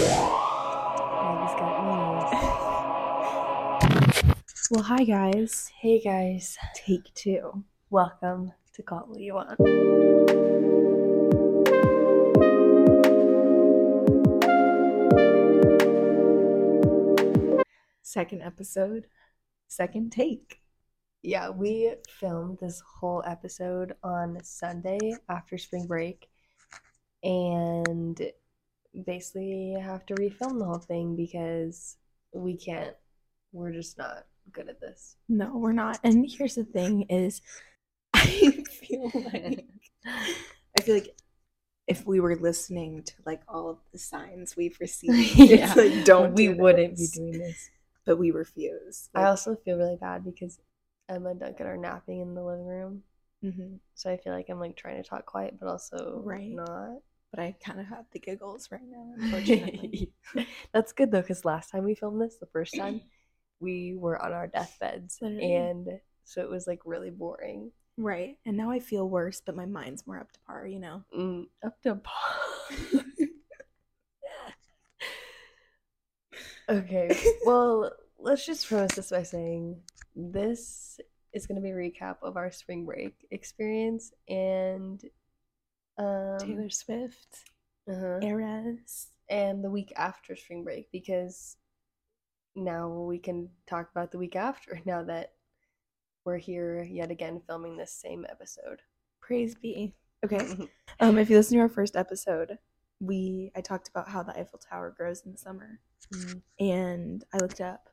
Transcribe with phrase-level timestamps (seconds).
[0.00, 0.40] Got.
[4.70, 5.70] Well, hi guys.
[5.78, 7.64] Hey guys, Take two.
[7.90, 9.58] welcome to Call What You Want.
[18.02, 19.06] Second episode,
[19.68, 20.60] second take.
[21.22, 26.28] Yeah, we filmed this whole episode on Sunday after spring break
[27.22, 28.18] and
[29.04, 31.96] basically have to refilm the whole thing because
[32.32, 32.94] we can't.
[33.52, 35.16] We're just not good at this.
[35.28, 35.98] No, we're not.
[36.04, 37.40] And here's the thing is
[38.14, 38.24] I
[38.70, 39.66] feel like
[40.06, 41.16] I feel like
[41.86, 45.72] if we were listening to like all of the signs we've received, Yeah.
[45.76, 47.70] like don't we do wouldn't be doing this.
[48.06, 49.08] But we refuse.
[49.14, 50.58] I also feel really bad because
[51.08, 53.02] Emma and Duncan are napping in the living room.
[53.44, 53.78] Mhm.
[53.94, 56.50] So I feel like I'm like trying to talk quiet, but also Right.
[56.50, 56.98] not.
[57.30, 60.12] But I kind of have the giggles right now, unfortunately.
[60.72, 63.00] That's good though, because last time we filmed this, the first time,
[63.60, 65.54] we were on our deathbeds, Literally.
[65.54, 65.88] and
[66.24, 67.70] so it was like really boring.
[67.96, 68.36] right.
[68.46, 71.04] And now I feel worse, but my mind's more up to par, you know.
[71.16, 73.04] Mm, up to par.
[76.68, 79.76] okay, well, let's just premise this by saying
[80.14, 80.98] this
[81.32, 85.04] is going to be a recap of our spring break experience and
[85.98, 87.44] um, Taylor Swift,
[87.88, 88.20] uh-huh.
[88.22, 89.08] Eras.
[89.28, 91.56] and the week after spring break because
[92.56, 95.32] now we can talk about the week after now that
[96.24, 98.82] we're here yet again filming this same episode.
[99.20, 99.94] Praise be.
[100.22, 100.68] Okay.
[101.00, 102.58] Um, if you listen to our first episode,
[103.00, 105.80] we I talked about how the Eiffel Tower grows in the summer,
[106.14, 107.88] Mm, and I looked up,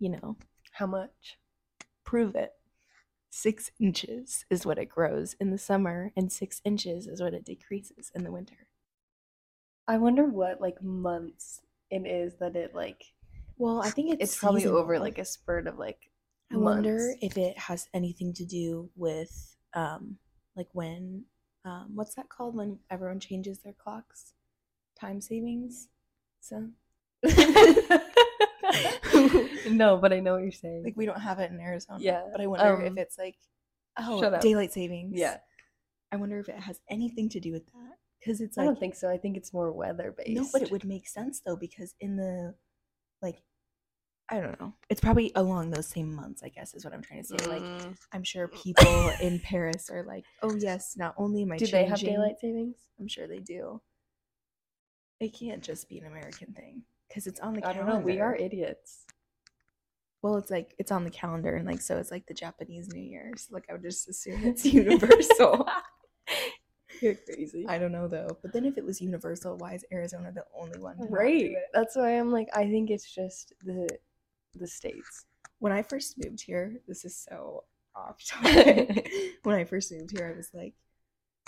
[0.00, 0.36] you know,
[0.72, 1.38] How much?
[2.04, 2.50] prove it.
[3.30, 7.44] Six inches is what it grows in the summer, and six inches is what it
[7.44, 8.68] decreases in the winter.
[9.86, 13.04] I wonder what like months it is that it like
[13.56, 16.10] Well, I think it's it's, probably over like a spurt of like
[16.52, 20.18] I wonder if it has anything to do with um
[20.56, 21.24] like when
[21.64, 24.32] um what's that called when everyone changes their clocks?
[24.98, 25.88] Time savings?
[26.40, 26.68] So
[29.70, 30.82] no, but I know what you're saying.
[30.84, 31.98] like we don't have it in Arizona.
[32.00, 33.36] Yeah, But I wonder if um, it's like
[33.98, 35.18] oh daylight savings.
[35.18, 35.38] yeah,
[36.12, 37.96] I wonder if it has anything to do with that.
[38.20, 39.08] Because it's like, I don't think so.
[39.08, 40.30] I think it's more weather based.
[40.30, 42.54] no, but it would make sense though, because in the
[43.22, 43.42] like
[44.30, 44.74] I don't know.
[44.90, 47.46] It's probably along those same months, I guess, is what I'm trying to say.
[47.48, 47.96] Like Mm.
[48.12, 51.84] I'm sure people in Paris are like, oh yes, not only am I do they
[51.86, 52.76] have daylight savings?
[53.00, 53.80] I'm sure they do.
[55.20, 58.00] It can't just be an American thing because it's on the I don't calendar.
[58.00, 58.04] know.
[58.04, 59.04] We are idiots.
[60.22, 63.02] Well, it's like it's on the calendar, and like so, it's like the Japanese New
[63.02, 63.48] Year's.
[63.50, 65.66] Like I would just assume it's universal.
[67.00, 67.64] You're crazy.
[67.68, 68.36] I don't know though.
[68.42, 70.96] But then if it was universal, why is Arizona the only one?
[70.96, 71.52] to not do right.
[71.72, 73.88] That's why I'm like, I think it's just the
[74.54, 75.26] the states.
[75.60, 77.64] When I first moved here, this is so
[77.94, 79.10] off topic.
[79.42, 80.74] when I first moved here, I was like,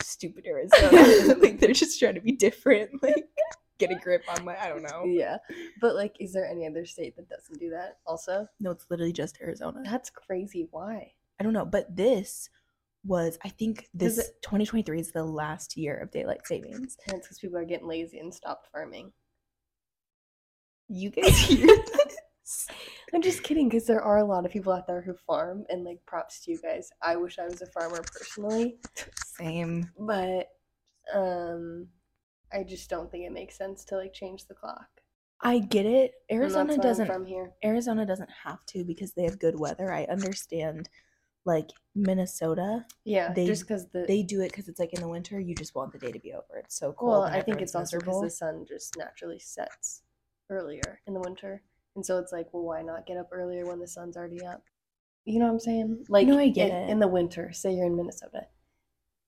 [0.00, 1.34] stupid Arizona.
[1.41, 3.02] like they're just trying to be different.
[3.02, 3.28] Like
[3.81, 4.57] get a grip on my.
[4.61, 5.05] I don't know.
[5.05, 5.39] Yeah,
[5.81, 7.99] but like, is there any other state that doesn't do that?
[8.07, 9.83] Also, No, it's literally just Arizona.
[9.85, 10.69] that's crazy.
[10.71, 11.13] Why?
[11.41, 12.49] I don't know, but this
[13.05, 16.97] was I think Does this 2023 is the last year of daylight savings.
[17.09, 19.13] And it's because people are getting lazy and stopped farming.
[20.89, 22.67] You guys hear this?
[23.15, 25.85] I'm just kidding, because there are a lot of people out there who farm, and
[25.85, 26.91] like, props to you guys.
[27.03, 28.77] I wish I was a farmer personally,
[29.37, 29.91] Same.
[29.99, 30.49] but
[31.15, 31.89] um,
[32.53, 34.88] I just don't think it makes sense to like change the clock.
[35.43, 36.12] I get it.
[36.31, 37.53] Arizona doesn't from here.
[37.65, 39.93] Arizona doesn't have to because they have good weather.
[39.93, 40.88] I understand
[41.47, 45.09] like Minnesota, Yeah, They- just because the they do it cuz it's like in the
[45.09, 46.59] winter you just want the day to be over.
[46.59, 47.11] It's so cold.
[47.11, 50.03] Well, I think it's also because the sun just naturally sets
[50.50, 51.62] earlier in the winter,
[51.97, 54.62] and so it's like, well, why not get up earlier when the sun's already up?
[55.25, 56.05] You know what I'm saying?
[56.09, 56.91] Like, No, I get in, it.
[56.91, 58.49] in the winter, say you're in Minnesota,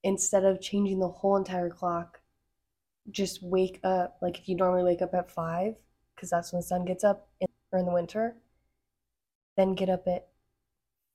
[0.03, 2.21] instead of changing the whole entire clock,
[3.11, 4.19] just wake up.
[4.23, 5.75] Like if you normally wake up at five,
[6.15, 8.37] because that's when the sun gets up, in, or in the winter,
[9.57, 10.28] then get up at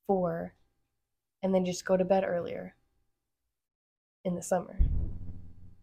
[0.05, 0.53] four,
[1.43, 2.75] and then just go to bed earlier
[4.25, 4.77] in the summer.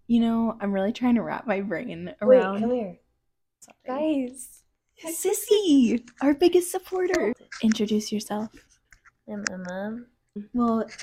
[0.06, 2.98] You know, I'm really trying to wrap my brain around Wait, around come here.
[3.60, 4.26] Sorry.
[4.26, 4.60] Guys.
[5.04, 7.32] Sissy, our biggest supporter.
[7.62, 8.50] Introduce yourself.
[9.28, 10.04] I'm Emma.
[10.52, 10.94] Well, Do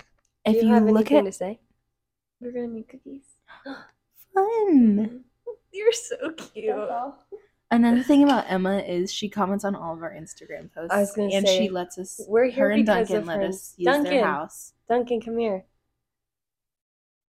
[0.45, 1.59] if you, you, have look anything at to say?
[2.39, 3.23] We're gonna make cookies.
[4.33, 5.23] fun.
[5.73, 6.75] You're so cute.
[7.69, 10.91] Another thing about Emma is she comments on all of our Instagram posts.
[10.93, 12.19] I was gonna and say, she lets us.
[12.27, 13.45] we're here her and because Duncan of let her.
[13.47, 14.23] us use their Duncan.
[14.23, 14.73] house.
[14.89, 15.65] Duncan, come here.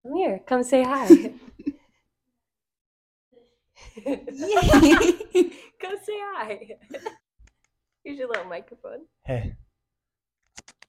[0.05, 0.41] Come here.
[0.45, 1.07] Come say hi.
[4.05, 4.23] Yay.
[5.81, 6.59] Go say hi.
[8.05, 9.01] Here's your little microphone.
[9.25, 9.55] Hey.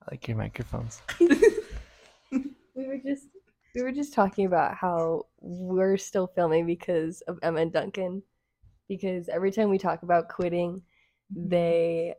[0.02, 1.02] I like your microphones.
[2.76, 3.28] We were just
[3.76, 8.22] we were just talking about how we're still filming because of Emma and Duncan.
[8.88, 10.82] Because every time we talk about quitting,
[11.36, 12.14] they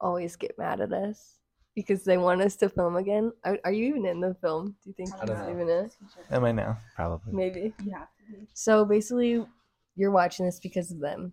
[0.00, 1.38] always get mad at us
[1.74, 3.32] because they want us to film again.
[3.44, 4.76] Are, are you even in the film?
[4.84, 5.90] Do you think I don't even in?
[6.30, 6.78] Am I now?
[6.94, 7.32] Probably.
[7.32, 7.72] Maybe.
[7.84, 8.48] You have to be.
[8.54, 9.44] So basically,
[9.96, 11.32] you're watching this because of them.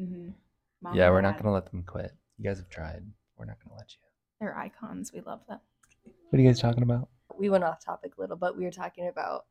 [0.00, 0.94] Mm-hmm.
[0.94, 2.12] yeah, we're not gonna let them quit.
[2.38, 3.02] You guys have tried.
[3.36, 3.98] We're not gonna let you.
[4.40, 5.12] They're icons.
[5.12, 5.60] We love them.
[6.30, 7.08] What are you guys talking about?
[7.38, 9.46] We went off topic a little, but we were talking about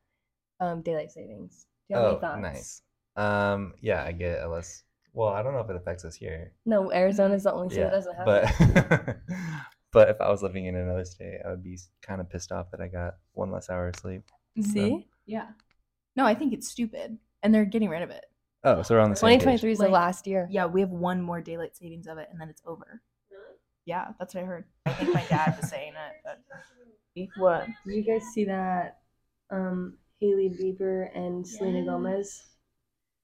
[0.60, 1.66] um, daylight savings.
[1.88, 2.40] Do you have any oh, thoughts?
[2.40, 2.82] nice.
[3.16, 4.42] Um, yeah, I get it.
[4.42, 6.52] Unless, well, I don't know if it affects us here.
[6.64, 8.86] No, Arizona's the only state yeah, that doesn't have it.
[8.88, 9.16] but
[9.92, 12.70] but if I was living in another state, I would be kind of pissed off
[12.70, 14.22] that I got one less hour of sleep.
[14.60, 15.06] See?
[15.26, 15.48] Yeah.
[16.16, 18.24] No, I think it's stupid, and they're getting rid of it.
[18.64, 20.46] Oh, so we're on the same 2023 is the last year.
[20.50, 23.02] Yeah, we have one more daylight savings of it, and then it's over.
[23.30, 23.56] Really?
[23.86, 24.64] Yeah, that's what I heard.
[24.86, 26.20] I think my dad was saying it.
[26.24, 26.40] But...
[27.36, 27.66] What?
[27.86, 28.98] Did you guys see that
[29.50, 31.86] um, Hailey Bieber and Selena Yes.
[31.86, 32.42] Gomez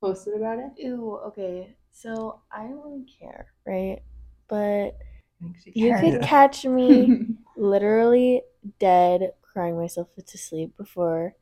[0.00, 0.72] posted about it?
[0.76, 1.76] Ew, okay.
[1.92, 4.00] So I don't really care, right?
[4.48, 4.98] But
[5.40, 6.18] You you could Yeah.
[6.26, 7.26] catch me
[7.56, 8.42] literally
[8.78, 11.34] dead crying myself to sleep before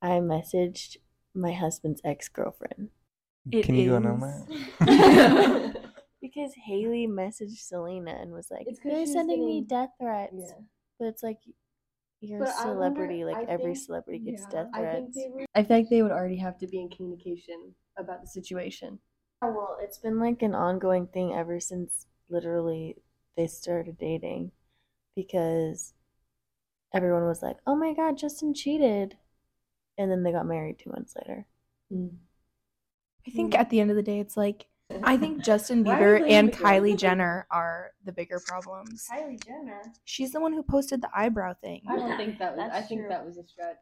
[0.00, 0.98] I messaged
[1.34, 2.90] my husband's ex girlfriend.
[3.52, 4.20] Can you go on is-
[4.78, 5.76] that?
[6.22, 9.90] because Haley messaged Selena and was like, It's 'cause They're she was sending me death
[10.00, 10.32] threats.
[10.36, 10.62] Yeah.
[10.98, 11.38] But it's like
[12.24, 14.78] you're But a I wonder- celebrity, like I every think- celebrity gets yeah, death I
[14.80, 15.16] think threats.
[15.16, 15.46] they were.
[15.54, 18.98] I feel like they would already have to be in communication about the situation.
[19.42, 22.96] Oh, well, it's been like an ongoing thing ever since literally
[23.36, 24.52] they started dating
[25.16, 25.92] because
[26.92, 29.16] everyone was like, oh my god, Justin cheated.
[29.98, 31.46] And then they got married two months later.
[31.92, 32.08] Mm.
[32.10, 32.16] Mm.
[33.26, 34.66] I think at the end of the day, it's like
[35.02, 36.56] I think Justin Bieber and blaming the?
[36.92, 39.06] Kylie Jenner are the bigger problems.
[39.10, 39.82] Kylie Jenner.
[40.04, 41.82] She's the one who posted the eyebrow thing.
[41.88, 42.64] I don't think that was.
[42.64, 43.08] I That's think true.
[43.08, 43.76] that was a stretch.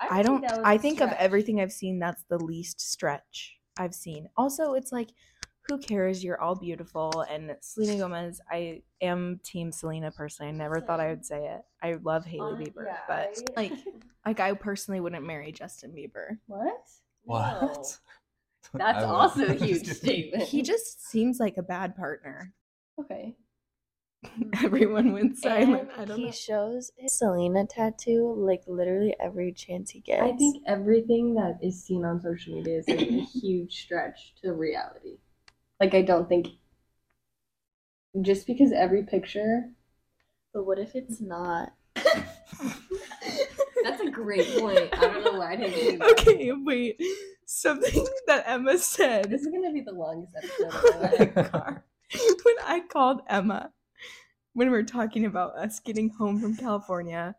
[0.00, 0.42] I don't.
[0.42, 4.28] that was I a think of everything I've seen, that's the least stretch I've seen.
[4.36, 5.08] Also, it's like,
[5.68, 6.22] who cares?
[6.24, 7.24] You're all beautiful.
[7.30, 10.50] And Selena Gomez, I am Team Selena personally.
[10.50, 11.62] I never thought I would say it.
[11.82, 13.72] I love Hailey Um, Bieber, yeah, but I- like,
[14.26, 16.38] like I personally wouldn't marry Justin Bieber.
[16.46, 16.86] What?
[17.24, 17.98] What?
[18.74, 20.44] That's I also a huge statement.
[20.44, 22.52] He just seems like a bad partner.
[23.00, 23.36] okay.
[24.64, 25.90] Everyone went silent.
[25.92, 26.30] And I don't he know.
[26.32, 30.22] shows his Selena tattoo like literally every chance he gets.
[30.22, 34.52] I think everything that is seen on social media is like a huge stretch to
[34.52, 35.18] reality.
[35.80, 36.48] Like I don't think
[38.22, 39.70] just because every picture
[40.52, 41.72] But what if it's not?
[43.84, 44.88] That's a great point.
[44.92, 46.28] I don't know why I didn't think of that.
[46.28, 47.00] okay, wait.
[47.50, 51.82] Something that Emma said This is gonna be the longest episode of car
[52.42, 53.70] when I called Emma
[54.52, 57.34] when we were talking about us getting home from California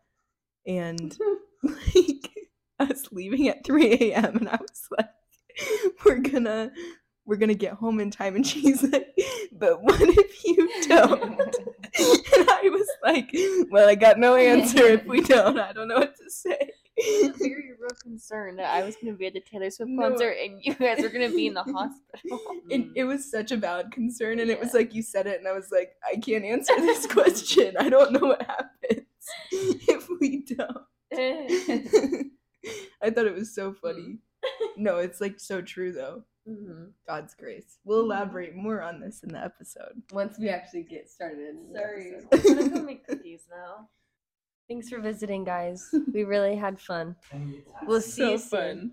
[0.65, 1.15] and
[1.63, 2.29] like
[2.79, 4.37] us leaving at 3 a.m.
[4.37, 5.09] and I was like,
[6.03, 6.71] we're gonna
[7.25, 9.15] we're gonna get home in time and she's like,
[9.51, 11.39] but what if you don't?
[11.39, 13.29] and I was like,
[13.69, 15.59] well, I got no answer if we don't.
[15.59, 16.71] I don't know what to say.
[17.37, 20.09] very real concerned that I was going to be at the Taylor Swift No.
[20.09, 22.39] concert and you guys were going to be in the hospital.
[22.69, 25.47] it, it was such a valid concern and it was like you said it and
[25.47, 29.05] i was like i can't answer this question i don't know what happens
[29.51, 30.85] if we don't
[33.01, 34.17] i thought it was so funny
[34.77, 36.91] no it's like so true though Mhm.
[37.07, 41.49] god's grace we'll elaborate more on this in the episode Once we actually get started.
[41.49, 42.13] In Sorry.
[42.31, 43.87] I'm going to go make cookies now.
[44.69, 45.89] Thanks for visiting, guys.
[46.13, 47.15] We really had fun.
[47.87, 48.49] We'll see so you soon.
[48.49, 48.91] fun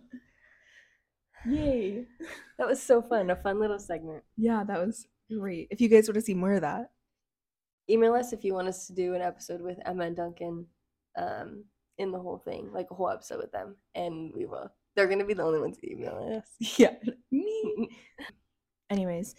[1.49, 2.04] yay
[2.59, 3.30] That was so fun.
[3.30, 4.25] A fun little segment.
[4.37, 6.90] yeah that was great if you guys want to see more of that
[7.88, 10.66] Email us if you want us to do an episode with Emma and Duncan
[11.16, 11.64] um,
[11.99, 14.71] in the whole thing, like a whole episode with them, and we will.
[14.97, 16.49] They're gonna be the only ones emailing us.
[16.78, 16.95] yeah
[17.30, 17.88] me
[18.90, 19.35] anyways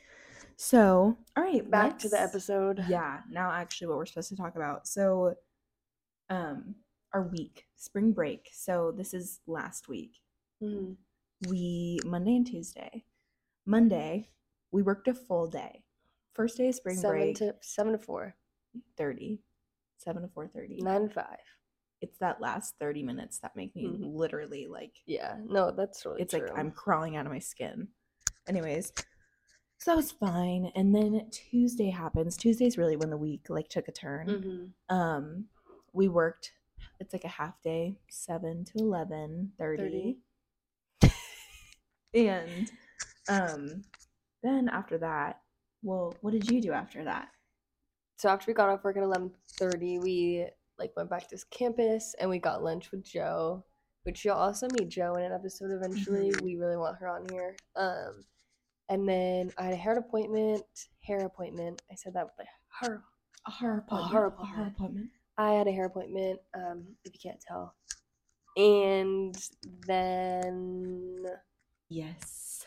[0.55, 2.85] so all right Back to the episode.
[2.87, 5.33] yeah now actually what we're supposed to talk about so
[6.29, 6.75] um
[7.13, 8.49] our week spring break.
[8.53, 10.19] So this is last week.
[10.61, 10.97] Mhm.
[11.49, 13.05] we monday and tuesday.
[13.65, 14.29] Monday
[14.71, 15.83] we worked a full day.
[16.33, 17.35] First day of spring seven break.
[17.37, 18.35] to seven to four,
[18.97, 19.41] 30
[19.97, 21.39] 7 to 4.30 nine to five.
[22.01, 24.13] it's that last 30 minutes that make me Mhm.
[24.15, 26.41] literally like Yeah, no, that's really it's true.
[26.47, 27.87] like i'm crawling out of my skin.
[28.47, 28.93] Anyways
[29.79, 30.71] so that was fine.
[30.75, 32.35] And then tuesday happens.
[32.35, 34.27] Tuesday's really when the week like took a turn.
[34.27, 34.93] Mhm.
[34.95, 35.49] um
[35.93, 36.51] we worked
[36.99, 40.17] it's like a half day 7 to 11 30,
[41.01, 41.11] 30.
[42.13, 42.71] and
[43.29, 43.83] um
[44.43, 45.41] then after that
[45.83, 47.29] Well, what did you do after that?
[48.17, 50.47] So after we got off work at eleven thirty, we
[50.79, 53.63] like went back to campus and we got lunch with Joe,
[54.03, 56.31] which you'll also meet Joe in an episode eventually.
[56.31, 56.41] Mhm.
[56.41, 57.55] We really want her on here.
[57.75, 58.25] Um,
[58.89, 60.65] and then I had a hair appointment.
[61.01, 61.81] Hair appointment.
[61.91, 62.47] I said that with like
[62.81, 63.03] her.
[63.45, 65.09] A her appointment, a her appointment.
[65.37, 66.39] I had a hair appointment.
[66.53, 67.75] Um, if you can't tell.
[68.55, 69.35] And
[69.85, 71.25] then
[71.89, 72.65] Yes.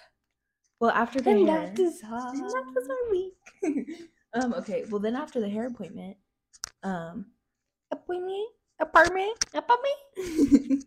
[0.80, 3.36] Well, after the and hair, that is that was our week.
[4.34, 4.54] um.
[4.54, 4.84] Okay.
[4.88, 6.16] Well, then after the hair appointment,
[6.82, 7.26] um,
[7.90, 8.48] appointment,
[8.80, 10.84] apartment, apartment.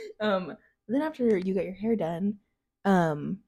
[0.20, 0.56] um.
[0.88, 2.38] Then after you got your hair done,
[2.84, 3.38] um,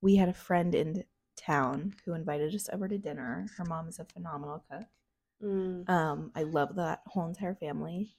[0.00, 1.04] we had a friend in
[1.36, 3.46] town who invited us over to dinner.
[3.56, 4.86] Her mom is a phenomenal cook.
[5.44, 8.16] Mm, Um, I love that whole entire family.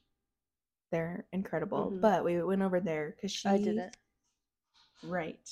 [0.92, 1.92] They're incredible.
[1.92, 2.02] Mhm.
[2.02, 3.50] But we went over there because she.
[3.50, 3.98] I didn't.
[5.04, 5.50] Right.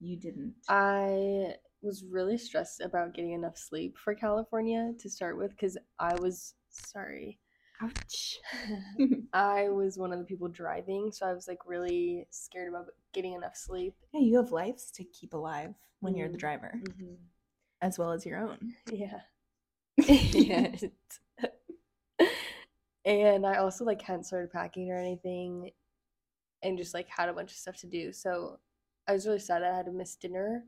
[0.00, 0.54] You didn't.
[0.68, 6.14] I was really stressed about getting enough sleep for California to start with because I
[6.14, 7.40] was sorry.
[7.80, 8.38] Ouch.
[9.32, 13.32] I was one of the people driving, so I was like really scared about getting
[13.34, 13.94] enough sleep.
[14.12, 16.40] Yeah, you have lives to keep alive when you're the Mm.
[16.40, 16.80] driver,
[17.80, 18.74] as well as your own.
[18.92, 19.20] Yeah.
[19.98, 20.84] Yes.
[23.04, 25.70] and I also like hadn't started packing or anything
[26.62, 28.12] and just like had a bunch of stuff to do.
[28.12, 28.58] So
[29.06, 30.64] I was really sad I had to miss dinner.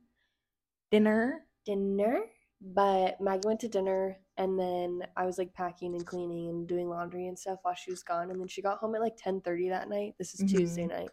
[0.90, 1.46] Dinner.
[1.64, 2.20] dinner,
[2.60, 6.88] but Maggie went to dinner and then I was like packing and cleaning and doing
[6.88, 9.70] laundry and stuff while she was gone and then she got home at like 10:30
[9.70, 10.14] that night.
[10.18, 10.88] This is Tuesday Mhm.
[10.88, 11.10] night.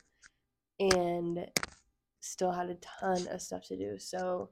[0.80, 1.52] And
[2.20, 3.98] still had a ton of stuff to do.
[3.98, 4.50] So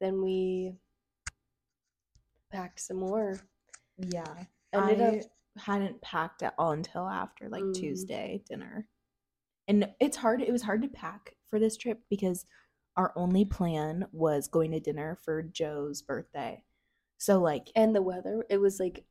[0.00, 0.74] then we
[2.52, 3.40] packed some more.
[3.98, 4.44] Yeah.
[4.72, 5.24] Ended I up
[5.58, 7.74] hadn't packed at all until after like Mhm.
[7.74, 8.86] Tuesday dinner.
[9.68, 12.46] And it's hard it was hard to pack for this trip because
[12.96, 16.62] our only plan was going to dinner for Joe's birthday.
[17.18, 19.04] So like and the weather, it was like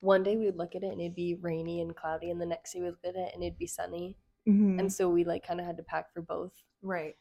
[0.00, 2.46] one day we would look at it and it'd be rainy and cloudy and the
[2.46, 4.16] next day we would look at it and it'd be sunny.
[4.48, 6.52] mhm, And so we like kind of had to pack for both.
[6.82, 7.16] right.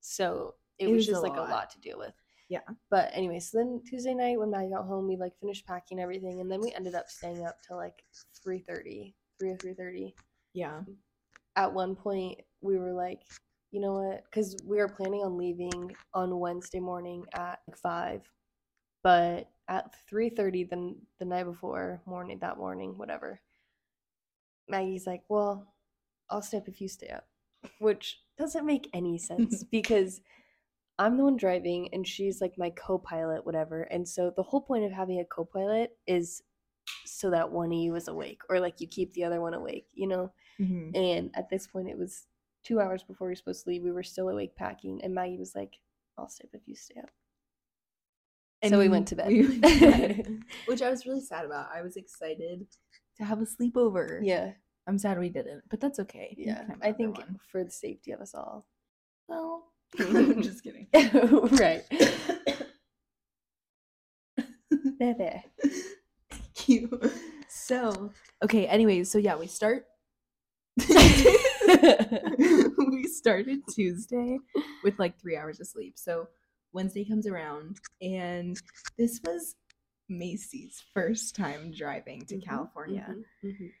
[0.00, 1.48] So it, It was was a just like lot.
[1.48, 2.14] a lot to deal with.
[2.52, 2.60] Yeah.
[2.90, 6.42] But anyway, so then Tuesday night when Maggie got home, we like finished packing everything,
[6.42, 8.04] and then we ended up staying up till like
[8.46, 10.14] 3.30, 3 or three thirty.
[10.52, 10.82] Yeah.
[11.56, 13.20] At one point, we were like,
[13.70, 14.24] you know what?
[14.24, 18.20] Because we were planning on leaving on Wednesday morning at like five,
[19.02, 23.40] but at three thirty the the night before morning that morning, whatever.
[24.68, 25.72] Maggie's like, well,
[26.28, 27.24] I'll stay up if you stay up,
[27.78, 30.20] which doesn't make any sense because
[30.98, 33.82] I'm the one driving and she's like my co-pilot, whatever.
[33.84, 36.42] And so the whole point of having a co-pilot is
[37.06, 39.86] so that one of you is awake or like you keep the other one awake,
[39.94, 40.32] you know?
[40.60, 40.96] Mhm.
[40.96, 42.26] And at this point, it was
[42.64, 43.82] two hours before we were supposed to leave.
[43.82, 45.80] We were still awake packing, and Maggie was like,
[46.16, 47.10] "I'll stay up if you stay up."
[48.68, 49.28] so we went to bed.
[49.28, 51.70] we went to bed, which I was really sad about.
[51.74, 52.66] I was excited
[53.16, 54.20] to have a sleepover.
[54.22, 54.52] yeah,
[54.86, 56.34] I'm sad we didn't, but that's okay.
[56.38, 56.66] Yeah.
[56.80, 57.18] I think
[57.50, 58.66] for the safety of us all.
[59.28, 59.71] Well,
[60.40, 60.88] just kidding.
[60.94, 61.84] right.
[64.98, 65.42] There, there.
[66.30, 67.00] Thank you.
[67.48, 68.10] So,
[68.42, 69.86] okay, anyways, so yeah, we start
[72.78, 74.38] we started Tuesday
[74.84, 75.98] with like 3 hours of sleep.
[75.98, 76.28] So,
[76.72, 78.60] Wednesday comes around and
[78.98, 79.56] this was
[80.08, 83.06] Macy's first time driving to Mhm, California.
[83.10, 83.72] mhm, mhm.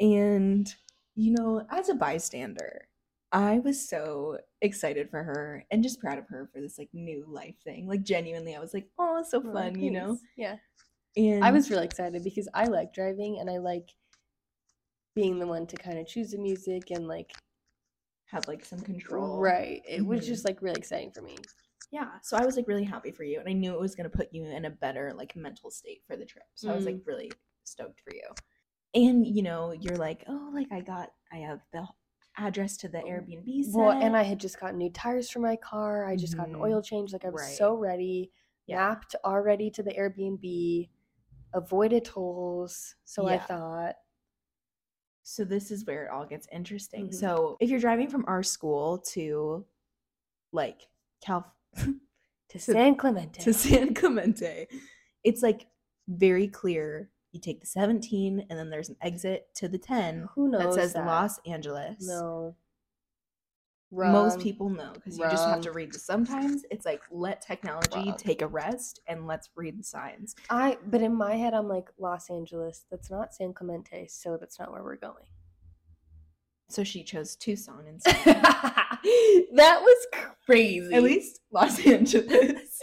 [0.00, 0.74] And,
[1.14, 2.88] you know, as a bystander,
[3.32, 7.24] I was so excited for her and just proud of her for this like new
[7.28, 7.86] life thing.
[7.86, 10.18] Like genuinely, I was like, "Oh, so Oh, fun," you know.
[10.36, 10.56] Yeah.
[11.16, 13.90] And I was really excited because I like driving and I like
[15.14, 17.32] being the one to kind of choose the music and like
[18.26, 19.38] have like some control.
[19.38, 19.82] right.
[19.86, 20.26] It was Mhm.
[20.26, 21.36] just like really exciting for me.
[21.90, 22.20] Yeah.
[22.22, 24.32] So I was like really happy for you, and I knew it was gonna put
[24.32, 26.46] you in a better like mental state for the trip.
[26.54, 27.32] So I was like really
[27.64, 28.28] stoked for you.
[28.94, 31.86] And you know, you're like, "Oh, like I got, I have the
[32.36, 33.74] address to the Airbnb." Set.
[33.74, 36.04] Well, and I had just gotten new tires for my car.
[36.06, 36.62] I just got an Mhm.
[36.62, 37.12] oil change.
[37.12, 37.56] Like I was Right.
[37.56, 38.32] so ready,
[38.66, 38.76] Yeah.
[38.76, 40.88] mapped already to the Airbnb,
[41.52, 42.94] avoided tolls.
[43.04, 43.96] So I thought,
[45.22, 47.08] So this is where it all gets interesting.
[47.08, 47.14] Mhm.
[47.14, 49.64] So if you're driving from our school to
[50.52, 50.88] like
[51.20, 51.54] Cal
[52.48, 53.40] to San Clemente.
[53.42, 54.66] to San Clemente,
[55.22, 55.68] it's like
[56.08, 57.10] very clear.
[57.32, 60.82] You take the 17 and then there's an exit to the 10 Who knows that
[60.82, 61.06] says that?
[61.06, 62.06] Los Angeles.
[62.06, 62.56] No.
[63.92, 67.96] Most people know because you just have to read the sometimes it's like let technology
[67.96, 68.16] Wrong.
[68.16, 70.36] take a rest and let's read the signs.
[70.48, 72.84] I but in my head I'm like Los Angeles.
[72.88, 75.24] That's not San Clemente, so that's not where we're going.
[76.70, 78.24] So she chose Tucson instead.
[78.24, 80.06] that was
[80.46, 80.94] crazy.
[80.94, 82.78] At least Los Angeles.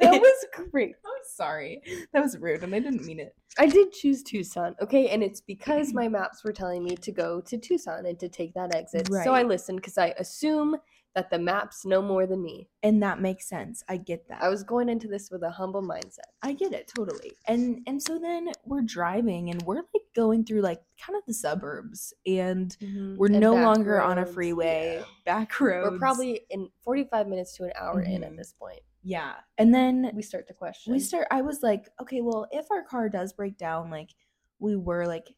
[0.00, 0.94] that was crazy.
[1.04, 1.82] I'm sorry.
[2.12, 3.34] That was rude, and I didn't mean it.
[3.58, 7.40] I did choose Tucson, okay, and it's because my maps were telling me to go
[7.42, 9.08] to Tucson and to take that exit.
[9.24, 10.76] So I listened because I assume
[11.16, 12.68] that the maps know more than me.
[12.84, 13.82] And that makes sense.
[13.88, 14.42] I get that.
[14.42, 16.28] I was going into this with a humble mindset.
[16.42, 17.32] I get it totally.
[17.48, 21.32] And and so then we're driving and we're like going through like kind of the
[21.34, 22.76] suburbs and
[23.16, 25.04] we're And no longer on a freeway, yeah.
[25.24, 25.90] back roads.
[25.90, 28.36] We're probably in 45 minutes to an hour in at Mhm.
[28.36, 28.80] this point.
[29.02, 29.36] yeah.
[29.58, 30.92] And then We start to question.
[30.92, 34.10] we start i was like okay well if our car does break down like
[34.58, 35.28] we were like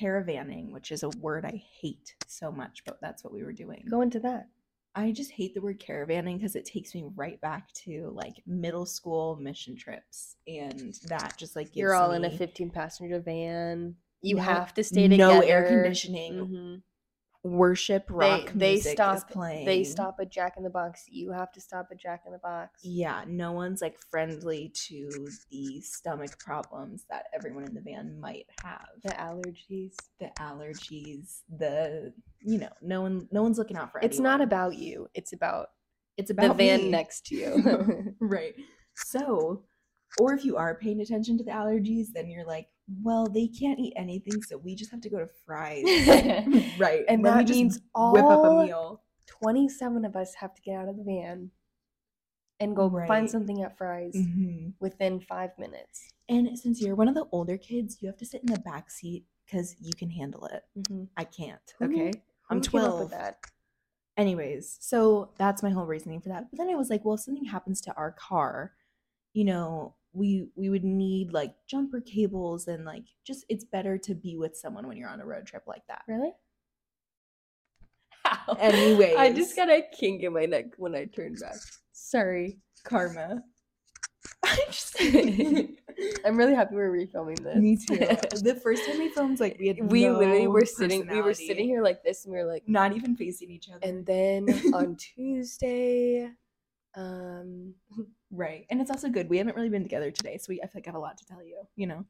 [0.00, 3.84] caravanning which is a word i hate so much but that's what we were doing
[3.90, 4.46] go into that.
[4.94, 8.84] I just hate the word caravanning because it takes me right back to like middle
[8.86, 13.94] school mission trips and that just like gives You're all in a 15 passenger van.
[14.20, 15.34] You No- have to stay together.
[15.34, 16.82] no air conditioning Mhm.
[17.44, 19.28] Worship rock they music stop.
[19.30, 21.04] playing They stop at Jack in the Box.
[21.10, 22.80] You have to stop at Jack in the Box.
[22.84, 28.46] yeah no one's like friendly to the stomach problems that everyone in the van might
[28.62, 29.94] have The allergies.
[30.20, 34.76] the allergies, the you know, no one no one's looking out for It's not about
[34.76, 35.08] you.
[35.14, 35.68] It's about
[36.16, 36.90] it's about the van me.
[36.90, 38.14] next to you.
[38.20, 38.54] right.
[38.94, 39.64] So,
[40.20, 42.68] or if you are paying attention to the allergies, then you're like,
[43.02, 45.84] well, they can't eat anything, so we just have to go to Fry's.
[46.78, 47.04] right.
[47.08, 49.02] And then that means whip up all a meal.
[49.26, 51.50] 27 of us have to get out of the van
[52.60, 53.08] and go Right.
[53.08, 54.74] find something at Fry's Mhm.
[54.80, 56.12] within five minutes.
[56.28, 58.90] And since you're one of the older kids, you have to sit in the back
[58.90, 60.62] seat because you can handle it.
[60.78, 61.04] Mm-hmm.
[61.16, 61.74] I can't.
[61.78, 62.12] Who- Okay.
[62.50, 63.00] I'm Who up 12.
[63.00, 63.38] with that.
[64.18, 67.20] anyways so that's my whole reasoning for that but then i was like well if
[67.20, 68.74] something happens to our car
[69.32, 74.14] you know we we would need like jumper cables and like just it's better to
[74.14, 76.32] be with someone when you're on a road trip like that Really?
[78.24, 78.54] How?
[78.54, 79.14] Anyway.
[79.16, 81.56] I just got a kink in my neck when I turned back.
[81.92, 82.58] Sorry.
[82.84, 83.42] karma
[84.44, 84.96] I'm just
[86.24, 87.56] I'm really happy we're refilming this.
[87.56, 87.96] me too
[88.42, 91.66] the first time we filmed like we had we literally were sitting we were sitting
[91.66, 94.96] here like this and we were like not even facing each other and then on
[94.96, 96.28] Tuesday
[96.96, 97.74] um
[98.32, 100.72] right and it's also good we haven't really been together today so we i feel
[100.76, 102.04] like i have a lot to tell you you know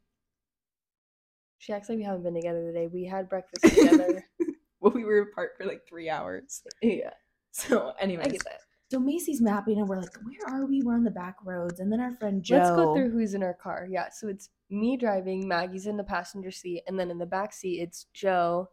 [1.62, 2.88] she acts like we haven't been together today.
[2.88, 4.26] We had breakfast together.
[4.80, 7.10] well we were apart for like three hours yeah.
[7.52, 8.24] so anyway.
[8.24, 8.58] I get that.
[8.90, 10.82] So Macy's mapping, and we're like, where are we?
[10.82, 11.80] We're on the back roads.
[11.80, 12.56] And then our friend Joe.
[12.56, 13.86] Let's go through who's in our car.
[13.88, 17.54] Yeah, so it's me driving, Maggie's in the passenger seat, and then in the back
[17.54, 18.68] seat it's Joe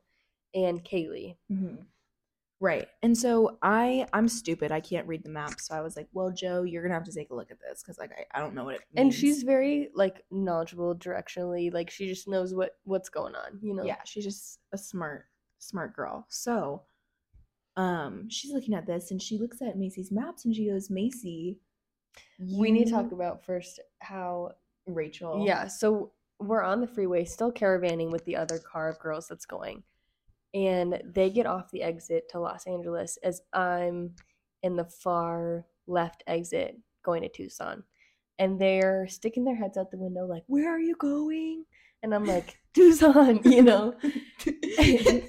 [0.55, 1.37] and Kaylee.
[1.51, 1.85] Mhm.
[2.61, 2.87] Right.
[3.03, 4.71] And so I, I'm stupid.
[4.71, 5.59] I can't read the map.
[5.61, 7.81] So I was like, well, Joe, you're gonna have to take a look at this
[7.81, 9.05] because like I, I don't know what it means.
[9.05, 11.73] And she's very like knowledgeable directionally.
[11.73, 13.59] Like she just knows what what's going on.
[13.61, 13.83] You know.
[13.83, 15.25] yeah, she's just a smart,
[15.59, 16.25] smart girl.
[16.27, 16.83] So,
[17.77, 21.59] um, she's looking at this and she looks at Macy's maps and she goes, Macy,
[22.39, 24.51] We need to talk about first how.
[24.85, 25.45] Rachel.
[25.45, 25.67] Yeah.
[25.67, 29.83] So we're on the freeway, still caravanning with the other car of girls that's going,
[30.53, 34.15] and they get off the exit to Los Angeles as I'm
[34.63, 37.83] in the far left exit going to Tucson,
[38.39, 41.65] and they're sticking their heads out the window like, "Where are you going?"
[42.03, 43.95] And I'm like, "Tucson," you know.
[44.79, 45.23] I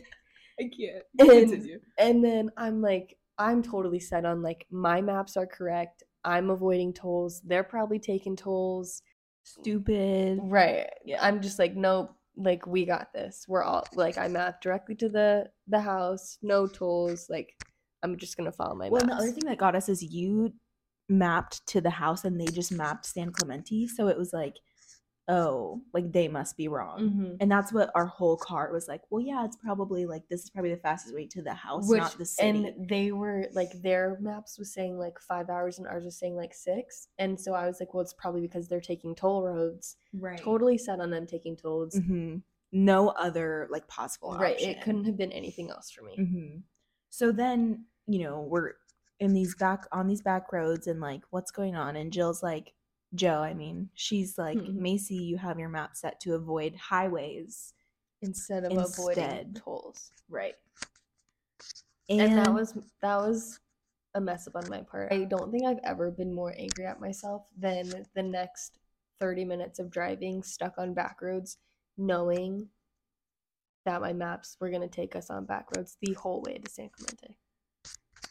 [0.79, 1.05] can't.
[1.19, 6.03] And- And then I'm like, I'm totally set on like my maps are correct.
[6.25, 7.41] I'm avoiding tolls.
[7.41, 9.01] They're probably taking tolls.
[9.43, 10.39] Stupid.
[10.43, 10.87] Right.
[11.05, 11.25] Yeah.
[11.27, 12.15] I'm just like, nope.
[12.37, 13.45] Like we got this.
[13.49, 16.39] We're all like I mapped directly to the the house.
[16.43, 17.27] No tolls.
[17.29, 17.55] Like
[18.03, 19.19] I'm just gonna follow my Well, maps.
[19.19, 20.53] the other thing that got us is you
[21.09, 23.87] mapped to the house and they just mapped San Clemente.
[23.89, 24.57] So it was like,
[25.31, 26.99] oh, like they must be wrong.
[27.01, 27.37] Mhm.
[27.41, 29.03] And that's what our whole car was like.
[29.11, 32.01] Well, yeah, it's probably like this is probably the fastest way to the house, Which
[32.01, 32.49] not the city.
[32.75, 36.35] and they were like their maps was saying like five hours and ours was saying
[36.37, 37.09] like six.
[37.19, 39.97] And so I was like, well, it's probably because they're taking toll roads.
[40.13, 40.39] right.
[40.39, 41.95] Totally set on them taking tolls.
[41.97, 42.39] hmm
[42.73, 44.55] No other like possible Right.
[44.55, 44.71] option.
[44.71, 46.17] It couldn't have been anything else for me.
[46.17, 46.59] hmm
[47.09, 48.73] So then, you know, we're
[49.21, 51.95] in these back on these back roads and like, what's going on?
[51.95, 52.73] And Jill's like,
[53.15, 54.75] Joe, I mean, she's like, Mhm.
[54.75, 57.75] Macy, you have your map set to avoid highways.
[58.23, 59.17] Instead of Instead.
[59.19, 60.13] avoiding tolls.
[60.29, 60.55] Right.
[62.09, 63.61] and that was that was
[64.15, 65.13] a mess up on my part.
[65.13, 68.79] I don't think I've ever been more angry at myself than the next
[69.21, 71.59] 30 minutes of driving stuck on back roads
[71.97, 72.69] knowing
[73.85, 76.69] that my maps were going to take us on back roads the whole way to
[76.71, 77.37] San Clemente.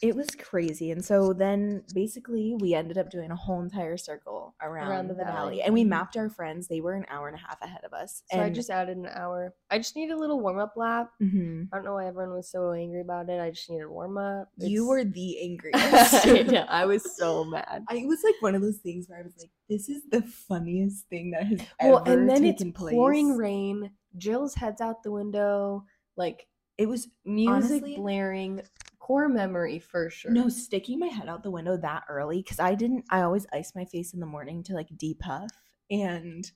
[0.02, 0.90] It was crazy.
[0.92, 5.60] And so then basically we ended up doing a whole entire circle around, the, valley.
[5.60, 5.88] And we Mhm.
[5.88, 6.68] mapped our friends.
[6.68, 8.22] They were an hour and a half ahead of us.
[8.32, 9.52] So I just added an hour.
[9.70, 11.10] I just need a little warm up lap.
[11.20, 11.68] Mhm.
[11.70, 13.40] I don't know why everyone was so angry about it.
[13.40, 14.48] I just needed a warm up.
[14.56, 16.24] you were the angriest.
[16.50, 17.84] yeah, I was so mad.
[17.88, 20.22] I it was like one of those things where I was like, "This is the
[20.22, 21.60] funniest thing that has.
[21.82, 23.90] Well, ever and then it's taken place." pouring rain.
[24.16, 25.84] Jill's head's out the window.
[26.16, 26.46] Like
[26.78, 28.62] It was music Honestly- blaring.
[29.00, 30.30] Core memory for sure.
[30.30, 33.04] no sticking my head out the window that early because I didn't.
[33.10, 35.50] I always ice my face in the morning to like depuff
[35.90, 36.48] and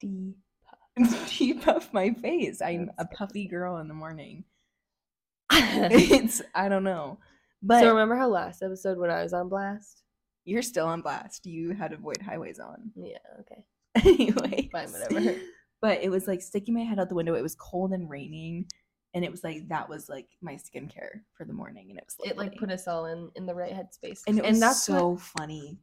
[0.00, 0.36] D.
[1.38, 2.62] depuff my face.
[2.62, 4.44] I'm a That's puffy girl in the morning.
[5.52, 7.18] it's I don't know,
[7.62, 10.02] but so remember how last episode when I was on blast?
[10.46, 11.44] you're still on blast.
[11.44, 12.92] You had avoid highways on.
[12.94, 13.18] Yeah.
[13.40, 13.64] Okay.
[13.96, 15.38] anyway, Fine, whatever.
[15.82, 17.34] But it was like sticking my head out the window.
[17.34, 18.66] It was cold and raining,
[19.16, 22.16] and it was like that was like my skincare for the morning, and it was
[22.20, 24.20] like It like put us all in in the right headspace.
[24.28, 25.78] and it was that's so funny,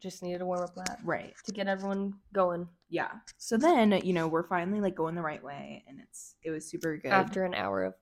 [0.00, 1.32] just needed a warm up lap right?
[1.44, 3.12] to get everyone going Yeah.
[3.38, 6.68] So then you know we're finally like going the right way, and it's it was
[6.68, 7.94] super good after an hour of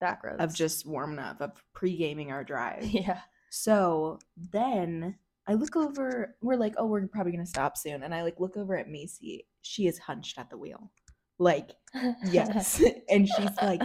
[0.00, 2.84] back roads of just warming up, of pre gaming our drive.
[2.90, 3.20] yeah.
[3.50, 8.02] So then I look over, we're like, oh, we're probably gonna stop soon.
[8.02, 9.46] And I like look over at Macy.
[9.62, 10.90] She is hunched at the wheel.
[11.38, 11.72] Like,
[12.30, 12.82] yes.
[13.08, 13.82] and she's like,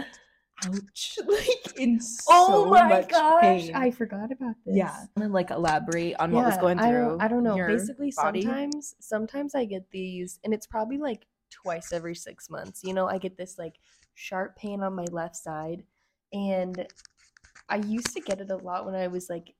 [0.64, 1.18] ouch.
[1.26, 3.74] Like in oh so oh my much gosh, pain.
[3.74, 4.76] I forgot about this.
[4.76, 4.94] yeah.
[5.16, 7.08] I'm gonna like elaborate on what was Yeah, going I through.
[7.08, 7.56] don't, I don't know.
[7.66, 8.42] Basically, body.
[8.42, 12.82] sometimes sometimes I get these, and it's probably like twice every six months.
[12.84, 13.74] You know, I get this like
[14.14, 15.82] sharp pain on my left side,
[16.32, 16.86] and
[17.68, 19.54] I used to get it a lot when I was like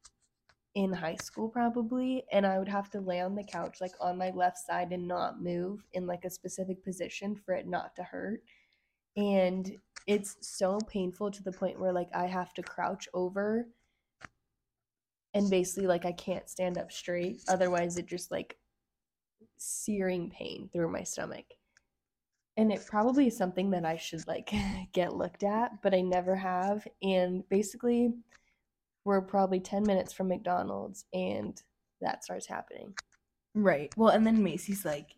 [0.75, 4.17] in high school, probably, and I would have to lay on the couch like on
[4.17, 8.03] my left side and not move in like a specific position for it not to
[8.03, 8.43] hurt.
[9.17, 9.71] And
[10.07, 13.69] it's so painful to the point where like I have to crouch over
[15.35, 17.43] and basically like I can't stand up straight.
[17.49, 18.57] Otherwise, it just like
[19.59, 21.45] searing pain through my stomach.
[22.57, 24.53] And it probably is something that I should like
[24.93, 26.87] get looked at, but I never have.
[27.03, 28.13] And basically,
[29.05, 31.61] we're probably 10 minutes from McDonald's and
[32.01, 32.95] that starts happening.
[33.55, 33.93] Right.
[33.97, 35.11] Well, and then Macy's like,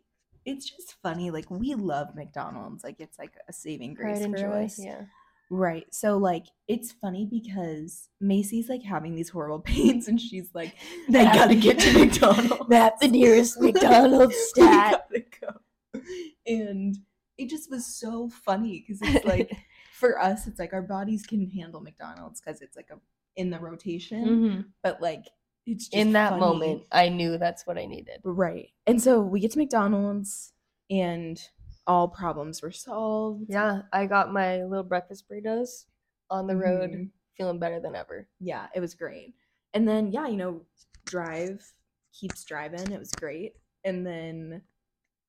[0.44, 1.31] it's just funny.
[1.31, 2.85] Like, we love McDonald's.
[2.85, 4.64] Like, it's like a saving grace Pride for joy.
[4.64, 4.79] us.
[4.79, 5.03] Yeah.
[5.51, 5.85] Right.
[5.92, 10.75] So like it's funny because Macy's like having these horrible pains and she's like,
[11.09, 12.68] I gotta get to McDonald's.
[12.68, 15.07] That's the nearest McDonald's stat.
[15.40, 16.01] go.
[16.47, 16.97] And
[17.38, 19.51] it just was so funny because it's like
[19.92, 22.99] for us, it's like our bodies can handle McDonald's because it's like a
[23.37, 24.25] in the rotation.
[24.27, 24.73] Mhm.
[24.83, 25.27] But like
[25.66, 26.40] it's just In that funny.
[26.40, 28.20] moment, I knew that's what I needed.
[28.23, 28.68] Right.
[28.87, 30.53] And so we get to McDonald's
[30.90, 31.40] and
[31.87, 33.47] all problems were solved.
[33.49, 35.87] Yeah, I got my little breakfast burritos
[36.31, 37.11] on the road, Mhm.
[37.37, 38.29] feeling better than ever.
[38.40, 39.35] yeah, it was great.
[39.73, 40.66] And then yeah, you know,
[41.07, 41.64] drive
[42.12, 42.92] keeps driving.
[42.92, 43.57] It was great.
[43.85, 44.62] And then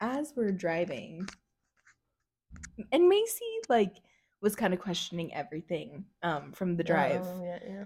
[0.02, 1.28] as we're driving,
[2.92, 3.96] and Macy like
[4.46, 7.22] was kind of questioning everything um from the drive.
[7.26, 7.84] Oh, yeah, yeah.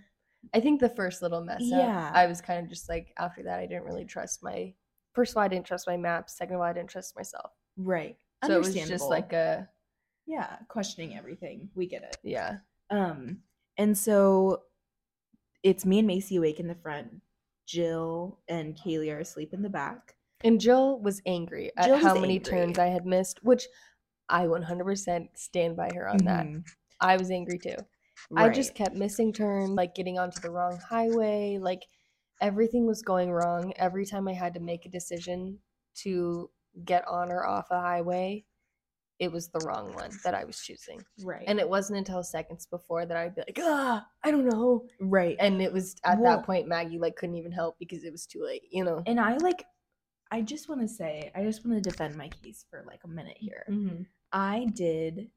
[0.54, 2.08] I think the first little mess Yeah.
[2.10, 4.74] up, I was kind of just like, after that, I didn't really trust my.
[5.14, 6.38] First of all, I didn't trust my maps.
[6.38, 7.52] Second of all, I didn't trust myself.
[7.78, 8.16] Right.
[8.46, 9.68] So it was just like a,
[10.28, 11.70] yeah, questioning everything.
[11.76, 12.18] We get it.
[12.24, 12.58] yeah.
[12.90, 13.40] Um,
[13.78, 14.62] and so
[15.64, 17.10] it's me and Macy awake in the front.
[17.68, 20.16] Jill and Kaylee are asleep in the back.
[20.42, 22.52] And Jill was angry at Jill how many angry.
[22.52, 23.68] turns I had missed, which
[24.30, 26.46] I 100% stand by her on that.
[26.46, 26.64] Mhm.
[27.02, 27.76] I was angry too.
[28.36, 31.58] I just kept missing turns, like getting onto the wrong highway.
[31.60, 31.84] Like
[32.42, 33.74] everything was going wrong.
[33.78, 35.60] Every time I had to make a decision
[36.04, 36.50] to
[36.86, 38.46] get on or off a highway,
[39.20, 41.02] it was the wrong one that I was choosing.
[41.24, 44.88] right And it wasn't until seconds before that I'd be like, ah, I don't know.
[45.02, 48.12] right And it was at Well- that point Maggie like couldn't even help because it
[48.12, 49.02] was too late, you know.
[49.08, 49.64] and I like
[50.32, 53.08] I just want to say I just want to defend my case for like a
[53.08, 53.66] minute here.
[53.70, 54.04] Mm-hmm.
[54.32, 55.30] I did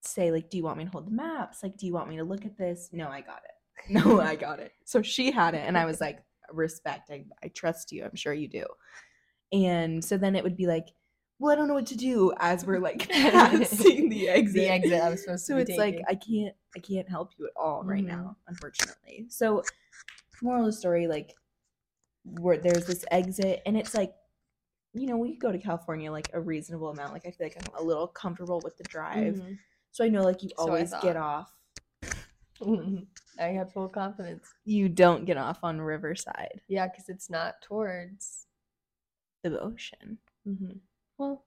[0.00, 1.62] say like do you want me to hold the maps?
[1.62, 2.90] Like do you want me to look at this?
[2.92, 3.50] No, I got it.
[3.88, 4.72] No, I got it.
[4.84, 7.10] So she had it and I was like respect.
[7.10, 8.04] I I trust you.
[8.04, 8.64] I'm sure you do.
[9.52, 10.88] And so then it would be like
[11.38, 14.54] well, I don't know what to do as we're like passing the exit.
[14.54, 16.00] The exit I was supposed so to be it's like.
[16.08, 18.08] I can't I can't help you at all right Mhm.
[18.08, 19.26] now, unfortunately.
[19.28, 19.62] So
[20.40, 21.34] moral of the story, like
[22.24, 24.14] where there's this exit and it's like
[24.94, 27.12] you know, we go to California like a reasonable amount.
[27.12, 29.34] Like I feel like I'm a little comfortable with the drive.
[29.36, 29.58] Mhm.
[29.90, 31.52] So I know like you So always get off.
[33.40, 34.46] I have full confidence.
[34.64, 38.46] You don't get off on Riverside, Yeah, because it's not towards.
[39.42, 40.18] the ocean.
[40.46, 40.76] Mm-hmm.
[41.18, 41.44] Well,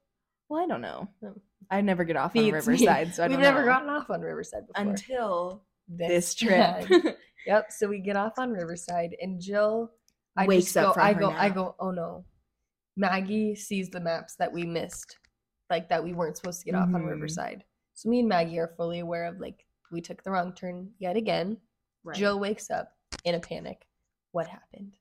[0.49, 1.07] well, I don't know.
[1.21, 1.33] No.
[1.71, 2.73] I never get off on Beats me.
[2.73, 3.67] Riverside, so I We've never know.
[3.67, 4.91] gotten off on Riverside before.
[4.91, 6.89] until this trip.
[7.47, 7.71] Yep.
[7.71, 9.91] So we get off on Riverside, and Jill
[10.35, 11.75] I Wakes just up go, from I go, I go.
[11.79, 12.25] Oh no!
[12.97, 15.17] Maggie sees the maps that we missed,
[15.69, 17.09] like that we weren't supposed to get off on Mhm.
[17.09, 17.63] Riverside.
[17.93, 21.15] So me and Maggie are fully aware of like we took the wrong turn yet
[21.15, 21.57] again.
[22.03, 22.15] Right.
[22.17, 23.87] Jill wakes up in a panic.
[24.31, 24.97] What happened?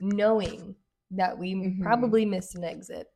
[0.00, 0.76] Knowing
[1.10, 1.82] that we Mhm.
[1.82, 3.10] probably missed an exit,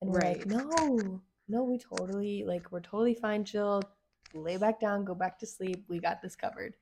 [0.00, 0.38] and we're Right.
[0.38, 3.44] like, no, no, we totally like we're totally fine.
[3.44, 3.82] Jill,
[4.34, 5.84] lay back down, go back to sleep.
[5.88, 6.74] We got this covered.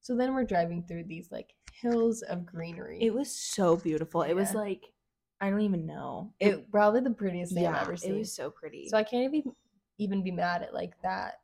[0.00, 3.00] So then we're driving through these like hills of greenery.
[3.02, 4.22] It was so beautiful.
[4.22, 4.92] It was like
[5.40, 6.32] I don't even know.
[6.38, 8.16] it probably the prettiest thing yeah, I've ever seen.
[8.16, 8.88] it was so pretty.
[8.88, 9.52] so I can't even
[9.98, 11.40] even be mad at like that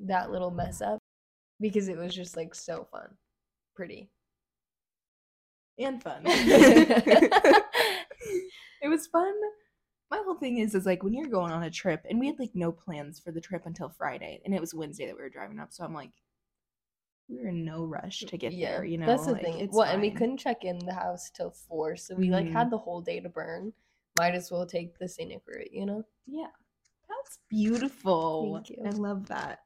[0.00, 0.98] that little mess up
[1.60, 3.08] because it was just like so fun,
[3.74, 4.10] pretty.
[5.78, 6.22] and fun.
[6.26, 7.64] it
[8.84, 9.34] was fun.
[10.10, 12.38] My whole thing is is like when you're going on a trip and we had
[12.38, 15.28] like no plans for the trip until Friday and it was Wednesday that we were
[15.28, 15.72] driving up.
[15.72, 16.12] So I'm like
[17.28, 19.06] we were in no rush to get there, you know.
[19.06, 19.58] that's the like, thing.
[19.60, 22.52] It's Well, and we couldn't check in the house till four, so we like Mhm.
[22.52, 23.72] had the whole day to burn.
[24.18, 26.04] Might as well take the scenic route, you know.
[26.26, 26.50] Yeah.
[27.08, 28.54] That's beautiful.
[28.54, 28.84] Thank you.
[28.84, 29.60] I love that.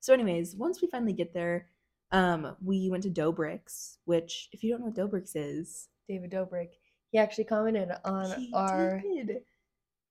[0.00, 1.68] So anyways, once we finally get there,
[2.12, 6.70] um, we went to Doughbrik's, which if you don't know what Doughbrik's is, David Dobrik.
[7.10, 9.42] He actually commented on he our did.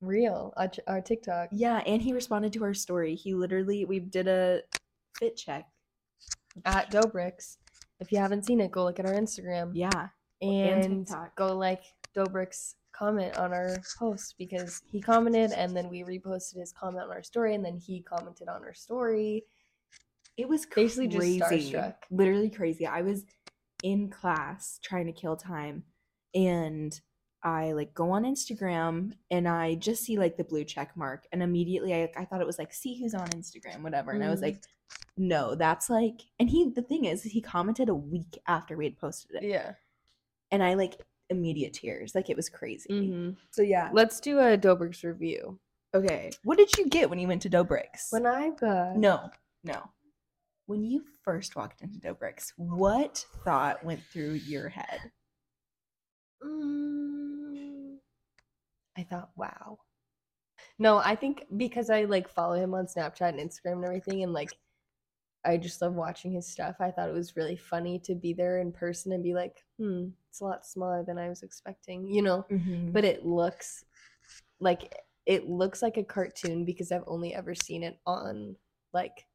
[0.02, 1.50] reel, our, our TikTok.
[1.52, 3.16] Yeah, and he responded to our story.
[3.16, 4.62] He literally we did a
[5.18, 5.68] fit check.
[6.64, 7.58] At Doughbrik's.
[8.00, 10.10] If you haven't seen it, go look at our Instagram Yeah.
[10.42, 11.36] and TikTok.
[11.36, 11.82] go like
[12.16, 17.12] Dobrik's comment on our post because he commented and then we reposted his comment on
[17.12, 19.44] our story and then he commented on our story.
[20.38, 21.74] It was Basically just crazy.
[21.74, 21.96] starstruck.
[22.12, 22.86] Literally crazy.
[22.86, 23.26] I was
[23.84, 25.84] in class trying to kill time
[26.34, 27.00] and
[27.44, 31.44] I like go on Instagram and I just see like the blue check mark and
[31.44, 34.40] immediately I, I thought it was like see who's on Instagram whatever and I was
[34.40, 34.44] Mhm.
[34.44, 34.64] like
[35.18, 38.98] no that's like and he the thing is he commented a week after we had
[38.98, 39.74] posted it Yeah.
[40.52, 40.96] and I like
[41.30, 45.60] immediate tears like it was crazy hmm so yeah Let's do a Doughbrik's review.
[45.96, 49.30] okay what did you get when you went to Doughbrik's When I got No,
[49.64, 49.90] no.
[50.68, 55.12] When you first walked into Doughbrik's, what thought went through your head?
[56.44, 57.98] Mm,
[58.98, 59.78] I thought, wow.
[60.80, 64.34] No, I think because I like follow him on Snapchat and Instagram and everything, and
[64.34, 64.52] like
[65.46, 66.76] I just love watching his stuff.
[66.80, 70.08] I thought it was really funny to be there in person and be like, hmm,
[70.30, 72.46] it's a lot smaller than I was expecting, you know?
[72.52, 72.92] Mm-hmm.
[72.92, 73.86] But it looks
[74.60, 74.94] like
[75.26, 78.56] it looks like a cartoon because I've only ever seen it on
[78.94, 79.26] like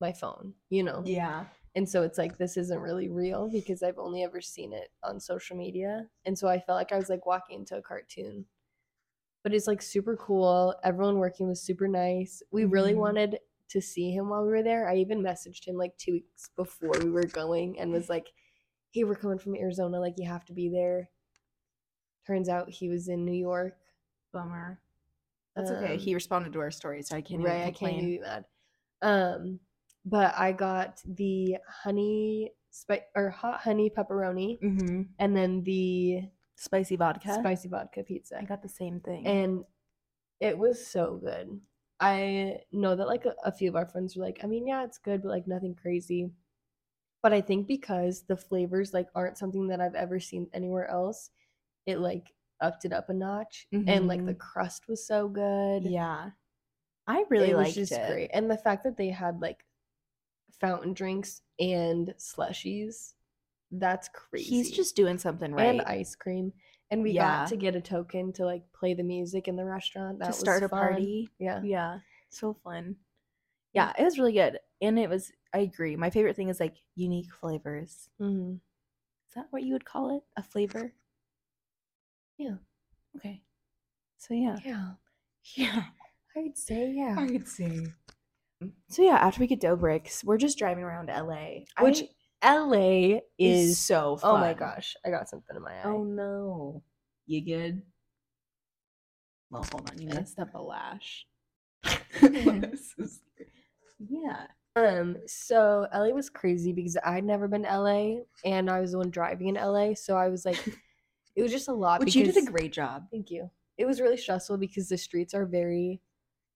[0.00, 1.02] my phone, you know?
[1.06, 4.90] yeah, And so it's like this isn't really real because I've only ever seen it
[5.02, 6.08] on social media.
[6.24, 8.46] And so I felt like I was like walking into a cartoon.
[9.42, 10.74] But it's like super cool.
[10.82, 12.42] Everyone working was super nice.
[12.50, 12.98] We really Mhm.
[12.98, 14.88] wanted to see him while we were there.
[14.88, 18.26] I even messaged him like 2 weeks before we were going and was like,
[18.92, 21.10] "Hey, we're coming from Arizona, like you have to be there."
[22.26, 23.76] Turns out he was in New York.
[24.32, 24.80] bummer.
[25.54, 25.92] That's okay.
[25.92, 28.06] Um, He responded to our story, so I can't right, even I can't complain.
[28.06, 28.44] be mad.
[29.02, 29.60] Um,
[30.04, 35.02] but I got the honey spi- or hot honey pepperoni, mm-hmm.
[35.20, 36.22] and then the
[36.56, 37.34] Spicy vodka.
[37.34, 39.24] spicy vodka pizza, I got the same thing.
[39.26, 39.64] and
[40.40, 41.60] it was so good.
[42.04, 44.84] I know that like a, a few of our friends were like, I mean, yeah,
[44.84, 46.30] it's good, but like nothing crazy.
[47.22, 51.30] But I think because the flavors like aren't something that I've ever seen anywhere else,
[51.86, 54.38] it like upped it up a notch, and like the Mhm.
[54.38, 55.84] crust was so good.
[55.84, 56.30] yeah,
[57.06, 58.06] I really it was liked just it.
[58.06, 58.30] great.
[58.34, 59.64] And the fact that they had like
[60.60, 63.14] fountain drinks and slushies,
[63.72, 64.50] that's crazy.
[64.50, 66.52] He's just doing something right and ice cream.
[66.90, 67.40] And we Yeah.
[67.42, 70.18] got to get a token to like play the music in the restaurant.
[70.18, 70.78] That to was start a fun.
[70.80, 71.28] party.
[71.38, 71.60] Yeah.
[71.62, 72.96] Yeah, so fun.
[73.72, 75.32] Yeah, it was really good, and it was.
[75.52, 75.96] I agree.
[75.96, 78.08] My favorite thing is like unique flavors.
[78.18, 78.54] hmm
[79.28, 80.22] Is that what you would call it?
[80.36, 80.92] A flavor?
[82.38, 82.56] Yeah.
[83.16, 83.42] Okay.
[84.18, 84.56] So yeah.
[84.64, 84.92] Yeah.
[85.56, 85.82] Yeah.
[86.36, 87.16] I'd say yeah.
[87.18, 87.86] I'd say.
[88.88, 91.64] So yeah, after we get dough Doughbrik's, we're just driving around LA.
[91.80, 92.08] Which I-
[92.44, 94.30] LA is is so fun.
[94.30, 95.84] Oh my gosh, I got something in my eye.
[95.84, 96.82] Oh no.
[97.26, 97.82] You good?
[99.50, 100.00] Well, hold on.
[100.00, 101.26] You messed up a lash.
[104.08, 104.46] yeah.
[104.76, 108.98] Um, so LA was crazy because I'd never been to LA and I was the
[108.98, 110.58] one driving in LA, so I was like
[111.36, 113.04] it was just a lot Which you did a great job.
[113.10, 113.50] Thank you.
[113.78, 116.00] It was really stressful because the streets are very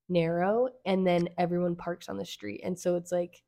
[0.09, 2.61] narrow and then everyone parks on the street.
[2.64, 3.42] And so it's like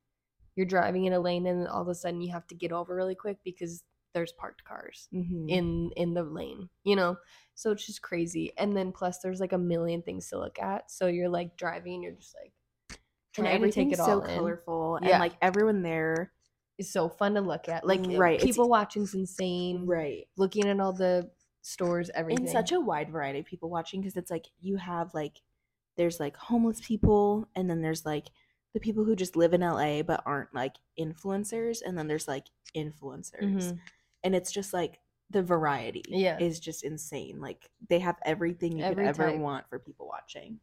[0.57, 2.95] you're driving in a lane and all of a sudden you have to get over
[2.95, 3.83] really quick because
[4.13, 5.49] there's parked cars Mm-hmm.
[5.49, 7.17] in in the lane, you know?
[7.55, 8.53] So it's just crazy.
[8.59, 10.91] And then plus there's like a million things to look at.
[10.91, 12.53] So you're like driving and you're just like
[13.39, 14.35] and trying to take it so all in.
[14.37, 15.11] colorful Yeah.
[15.13, 16.33] and like everyone there
[16.79, 17.87] is so fun to look at.
[17.87, 19.87] Like Right, it's- people watching's insane.
[19.87, 21.31] right Looking at all the
[21.63, 22.47] stores, everything.
[22.47, 25.41] and such a wide variety of people watching because it's like you have like
[25.97, 28.27] there's like homeless people and then there's like
[28.75, 32.47] the people who just live in LA but aren't like influencers and then there's like
[32.77, 33.81] influencers Mhm.
[34.25, 36.39] and it's just like the variety Yeah.
[36.39, 39.41] is just insane like they have everything you Every could ever type.
[39.41, 40.61] want for people watching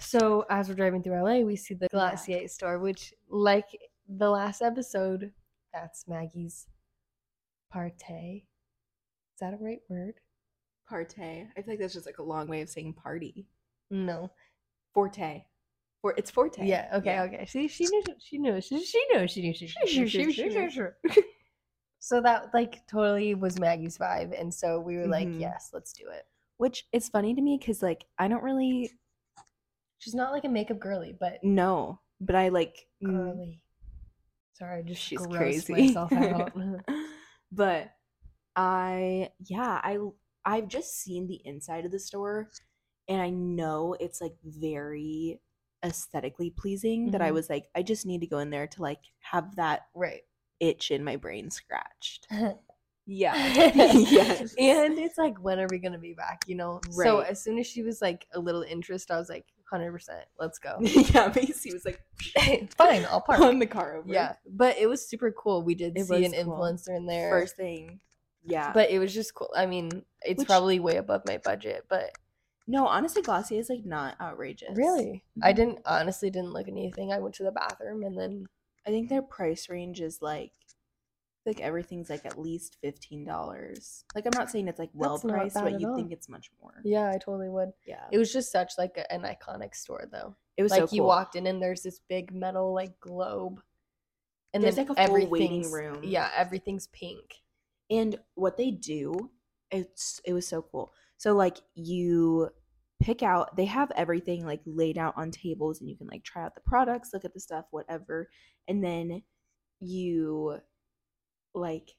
[0.00, 3.66] So as we're driving through LA, we see the Glacier store, which, like
[4.08, 5.32] the last episode,
[5.72, 6.66] that's Maggie's
[7.74, 8.42] partay.
[8.42, 10.14] Is that a right word?
[10.90, 11.48] Partay.
[11.56, 13.46] I feel like that's just like a long way of saying party.
[13.90, 14.30] No.
[14.92, 15.44] Forte.
[16.16, 16.66] It's forte.
[16.66, 16.88] Yeah.
[16.94, 17.18] Okay.
[17.20, 17.46] Okay.
[17.46, 18.02] See, she knew.
[18.18, 18.60] She knew.
[18.60, 19.26] She, she knew.
[19.28, 19.54] She knew.
[19.54, 20.70] She Sure, sure, sure, sure.
[20.70, 20.96] sure.
[22.00, 25.40] So that like totally was Maggie's vibe, and so we were like, Mhm.
[25.40, 26.26] yes, let's do it.
[26.56, 28.90] Which is funny to me because like I don't really
[29.98, 33.62] She's not like a makeup girly, but no, but I like mm, girly.
[34.54, 35.72] Sorry, I just she's crazy.
[35.72, 36.52] myself out.
[37.52, 37.92] but
[38.56, 39.98] I yeah, I
[40.44, 42.50] I've just seen the inside of the store
[43.08, 45.40] and I know it's like very
[45.84, 47.34] aesthetically pleasing that I Mhm.
[47.34, 50.22] was like I just need to go in there to like have that right.
[50.60, 52.26] itch in my brain scratched.
[52.30, 52.54] yeah.
[53.06, 53.72] Yeah.
[53.92, 54.54] yes.
[54.58, 56.44] And it's like, when are we gonna be back?
[56.46, 56.80] You know.
[56.94, 57.06] Right.
[57.06, 60.24] So as soon as she was like a little interest, I was like, hundred percent,
[60.38, 60.76] let's go.
[60.80, 62.00] yeah, Macy was like
[62.76, 63.40] Fine, I'll park.
[63.40, 64.12] on the car over.
[64.12, 65.62] Yeah, but it was super cool.
[65.62, 66.58] We did It see an cool.
[66.58, 67.30] influencer in there.
[67.30, 68.00] First thing.
[68.44, 68.72] Yeah.
[68.72, 69.50] but it was just cool.
[69.56, 72.10] I mean, it's Which- probably way above my budget, but
[72.66, 74.76] no, honestly, Glossier is like not outrageous.
[74.76, 75.56] really, I Mhm.
[75.56, 77.12] didn't honestly didn't look at anything.
[77.12, 78.46] I went to the bathroom and then
[78.86, 80.52] I think their price range is like
[81.44, 84.04] like everything's like at least fifteen dollars.
[84.14, 86.80] Like I'm not saying it's like well priced, but you think it's much more.
[86.84, 87.72] yeah, I totally would.
[87.84, 88.06] Yeah.
[88.12, 90.36] It was just such like a, an iconic store though.
[90.56, 93.60] It was like so you walked in and there's this big metal like globe,
[94.54, 96.00] and There's, then like, a full waiting room.
[96.04, 97.42] Yeah, everything's pink.
[97.90, 99.30] And what they do,
[99.70, 100.92] it's it was so cool.
[101.18, 102.48] So like you
[103.02, 106.42] pick out they have everything like laid out on tables and you can like try
[106.44, 108.28] out the products, look at the stuff, whatever.
[108.68, 109.22] And then
[109.80, 110.58] you
[111.54, 111.90] like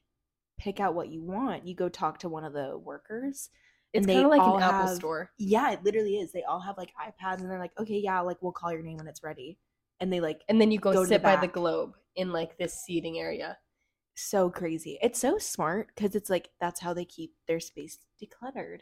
[0.58, 1.66] pick out what you want.
[1.66, 3.50] You go talk to one of the workers.
[3.92, 5.30] It's kind of like an Apple have- store.
[5.38, 6.32] Yeah, it literally is.
[6.32, 8.96] They all have like iPads and they're like, okay, yeah, like we'll call your name
[8.96, 9.58] when it's ready.
[10.00, 12.32] And they like And then you go, Go to the sit by the globe in
[12.32, 13.56] like this seating area.
[14.16, 14.98] so crazy.
[15.02, 18.80] It's so smart because it's like that's how they keep their space decluttered.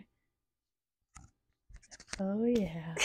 [2.24, 2.94] Oh yeah.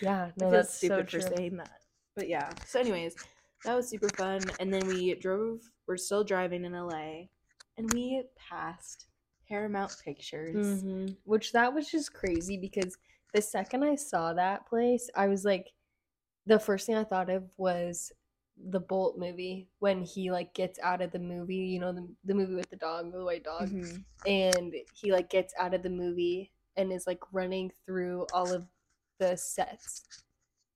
[0.00, 1.80] Yeah, no, that's stupid so for saying that.
[2.14, 2.50] But yeah.
[2.66, 3.16] So, anyways,
[3.64, 4.40] that was super fun.
[4.60, 5.60] And then we drove.
[5.88, 7.26] We're still driving in LA,
[7.76, 9.06] and we passed
[9.48, 10.84] Paramount Pictures.
[10.84, 11.16] Mhm.
[11.24, 12.96] Which that was just crazy because
[13.34, 15.72] the second I saw that place, I was like,
[16.46, 18.12] the first thing I thought of was
[18.70, 22.34] the Bolt movie when he like gets out of the movie, you know, the, the
[22.34, 24.04] movie with the dog, the white dog, Mhm.
[24.26, 28.66] and he like gets out of the movie and is like running through all of
[29.18, 30.02] the sets.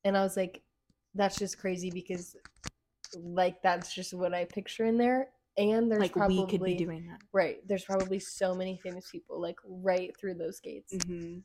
[0.04, 0.62] And I was like,
[1.14, 2.36] that's just crazy because
[3.14, 5.28] like that's just what I picture in there.
[5.58, 7.20] And there's Like probably we could be doing that.
[7.32, 7.66] right.
[7.66, 10.92] There's probably so many famous people like right through those gates.
[11.06, 11.38] hmm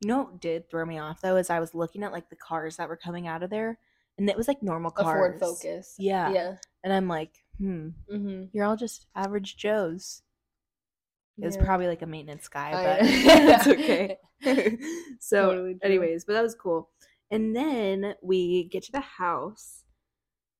[0.00, 2.36] You know what did throw me off though is I was looking at like the
[2.36, 3.78] cars that were coming out of there,
[4.18, 5.16] and it was like normal A cars.
[5.16, 5.94] Ford Focus.
[5.98, 6.30] Yeah.
[6.32, 6.56] Yeah.
[6.84, 8.44] And I'm like, hmm, Mm-hmm.
[8.52, 10.22] you're all just average Joes.
[11.40, 11.64] It was Yeah.
[11.64, 14.18] probably like a maintenance guy, I- but it's okay.
[15.20, 16.90] so, Totally anyways, but that was cool.
[17.30, 19.84] And then we get to the house.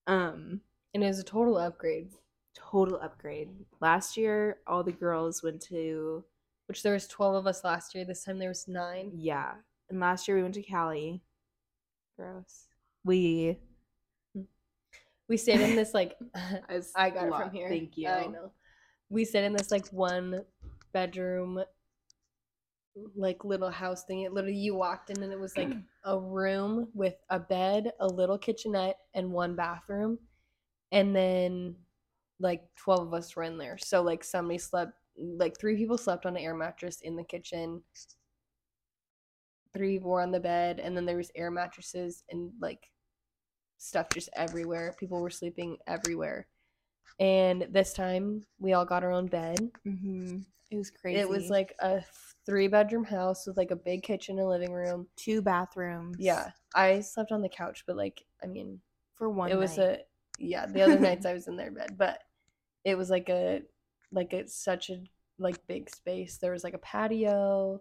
[0.07, 0.61] Um,
[0.95, 2.11] And it was a total upgrade.
[2.55, 3.51] total upgrade.
[3.81, 6.25] Last year, all the girls went to
[6.67, 8.05] Which there was twelve of us last year.
[8.05, 9.13] This time there was nine.
[9.15, 9.55] yeah,
[9.89, 11.23] and last year we went to Cali.
[12.17, 12.67] Gross.
[13.05, 13.59] We
[15.29, 16.17] We stayed in this like
[16.97, 17.43] I got lot.
[17.43, 17.69] from here.
[17.69, 18.09] Thank you.
[18.09, 18.51] I know.
[19.09, 20.43] We stayed in this like one
[20.93, 21.63] bedroom
[23.15, 24.23] like little house thing.
[24.23, 25.71] It literally you walked in and it was like
[26.05, 30.19] a room with a bed, a little kitchenette, and one bathroom.
[30.93, 31.77] And then
[32.41, 33.79] like twelve of us were in there.
[33.79, 37.83] So like somebody slept like three people slept on an air mattress in the kitchen.
[39.73, 42.91] Three were on the bed, and then there was air mattresses and like
[43.79, 44.95] stuff just everywhere.
[44.99, 46.47] People were sleeping everywhere.
[47.19, 49.71] And this time we all got our own bed.
[49.85, 50.39] hmm
[50.71, 51.19] It was crazy.
[51.19, 52.03] It was like a
[52.45, 55.07] three bedroom house with like a big kitchen and living room.
[55.17, 56.17] two bathrooms.
[56.19, 56.51] Yeah.
[56.75, 58.81] I slept on the couch, but like I mean
[59.17, 59.51] for one.
[59.51, 59.99] it was a
[60.39, 62.19] yeah, the other nights I was in their bed, but
[62.85, 63.63] it was like a
[64.13, 64.99] like it's such a
[65.39, 66.37] like big space.
[66.39, 67.81] There was like a patio,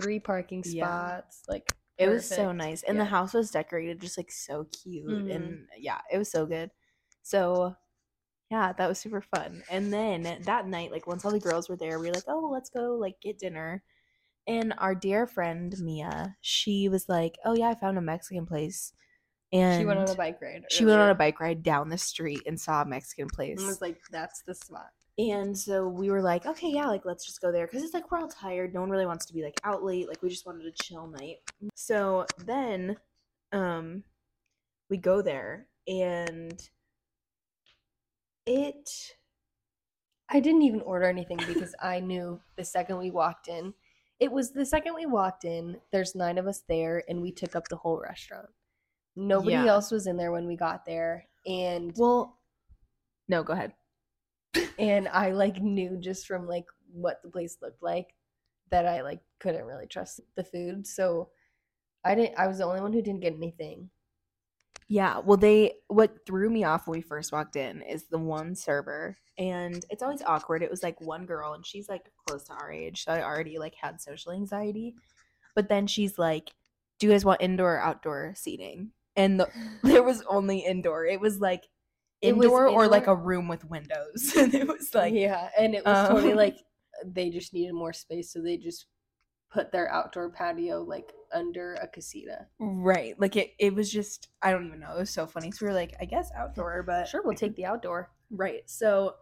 [0.00, 1.20] three parking Yeah.
[1.20, 2.82] spots, like It was so nice.
[2.82, 5.06] And the house was decorated just like so cute.
[5.08, 5.34] Mhm.
[5.34, 6.70] And yeah, it was so good.
[7.22, 7.74] So
[8.50, 9.62] yeah, that was super fun.
[9.70, 12.48] And then that night, like once all the girls were there, we were like, oh,
[12.52, 13.82] let's go like get dinner.
[14.46, 18.92] And our dear friend Mia, she was like, oh yeah, I found a Mexican place.
[19.52, 20.64] And she went on a bike ride.
[20.70, 23.58] she went on a bike ride down the street and saw a Mexican place.
[23.58, 27.26] and was like, "That's the spot." And so we were like, okay, yeah, like let's
[27.26, 28.72] just go there because it's like we're all tired.
[28.74, 30.06] No one really wants to be like out late.
[30.06, 31.36] Like we just wanted a chill night.
[31.74, 32.98] So then,
[33.52, 34.04] um,
[34.90, 36.60] we go there and
[38.48, 38.90] it.
[40.30, 43.72] I didn't even order anything because I knew the second we walked in.
[44.20, 47.54] It was the second we walked in, there's nine of us there, and we took
[47.56, 48.48] up the whole restaurant.
[49.16, 49.66] Nobody Yeah.
[49.66, 51.28] else was in there when we got there.
[51.46, 52.38] And Well,
[53.28, 53.74] no, go ahead.
[54.78, 58.14] and I like knew just from like what the place looked like
[58.70, 60.86] that I like couldn't really trust the food.
[60.86, 61.30] So
[62.04, 63.90] I didn't I was the only one who didn't get anything.
[64.88, 68.54] Yeah, well, they what threw me off when we first walked in is the one
[68.54, 70.62] server, and it's always awkward.
[70.62, 73.58] It was like one girl, and she's like close to our age, so I already
[73.58, 74.94] like had social anxiety.
[75.54, 76.50] But then she's like,
[76.98, 79.50] "Do you guys want indoor or outdoor seating?" And the,
[79.82, 81.04] there was only indoor.
[81.06, 81.68] It was like
[82.22, 84.34] It was indoor or like a room with windows.
[84.38, 86.56] and it was like, yeah, and it was totally um, like
[87.04, 88.86] they just needed more space, so they just
[89.50, 92.46] put their outdoor patio like under a casita.
[92.58, 93.54] right, like it.
[93.58, 94.94] It was just I don't even know.
[94.96, 95.50] It was so funny.
[95.50, 98.10] So we were like, I guess outdoor, but Sure, we'll take the outdoor.
[98.30, 98.62] Right.
[98.66, 99.14] So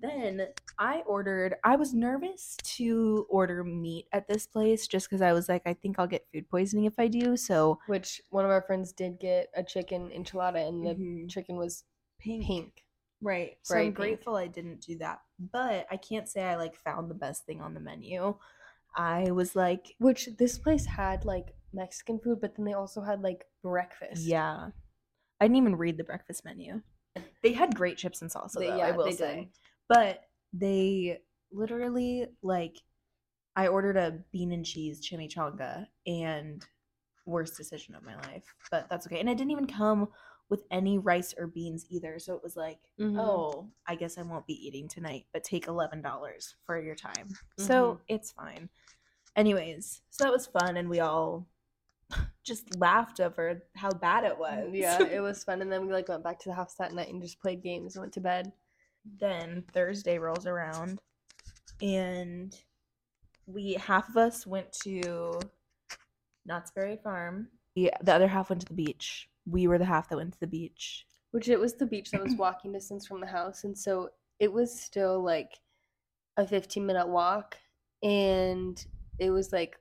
[0.00, 0.46] then
[0.78, 5.48] I ordered, I was nervous to order meat at this place just because I was
[5.50, 7.36] like, I think I'll get food poisoning if I do.
[7.36, 11.28] So Which one of our friends did get a chicken enchilada, and the Mhm.
[11.28, 11.84] chicken was
[12.18, 12.46] pink.
[12.46, 12.84] pink.
[13.20, 13.58] Right.
[13.62, 13.96] So Bright I'm pink.
[13.96, 15.20] grateful I didn't do that.
[15.38, 18.38] But I can't say I like found the best thing on the menu.
[18.96, 23.22] I was like, Which this place had like Mexican food, but then they also had
[23.22, 24.22] like breakfast.
[24.24, 24.68] yeah.
[25.40, 26.82] I didn't even read the breakfast menu.
[27.42, 29.36] They had great chips and salsa, They- though, yeah, I will they say.
[29.36, 29.48] did.
[29.88, 30.20] But
[30.52, 31.18] they
[31.50, 32.76] literally like
[33.56, 36.64] I ordered a bean and cheese chimichanga and
[37.26, 38.44] worst decision of my life.
[38.70, 39.20] But that's okay.
[39.20, 40.08] And it didn't even come
[40.52, 42.18] with any rice or beans either.
[42.18, 43.18] So it was like, Mhm.
[43.18, 47.30] oh, I guess I won't be eating tonight, but take eleven dollars for your time.
[47.56, 48.00] So Mhm.
[48.08, 48.68] it's fine.
[49.34, 51.48] Anyways, so that was fun and we all
[52.44, 54.68] just laughed over how bad it was.
[54.74, 55.62] Yeah, it was fun.
[55.62, 57.96] And then we like went back to the house that night and just played games
[57.96, 58.52] and went to bed.
[59.04, 61.00] then Thursday rolls around
[61.80, 62.54] and
[63.46, 65.40] we half of us went to
[66.44, 67.48] Knott's Berry Farm.
[67.74, 69.28] Yeah, the other half went to the beach.
[69.46, 71.06] We were the half that went to the beach.
[71.32, 74.52] Which it was the beach that was walking distance from the house, and so it
[74.52, 75.58] was still like
[76.36, 77.58] a 15 minute walk,
[78.02, 78.84] and
[79.18, 79.76] it was like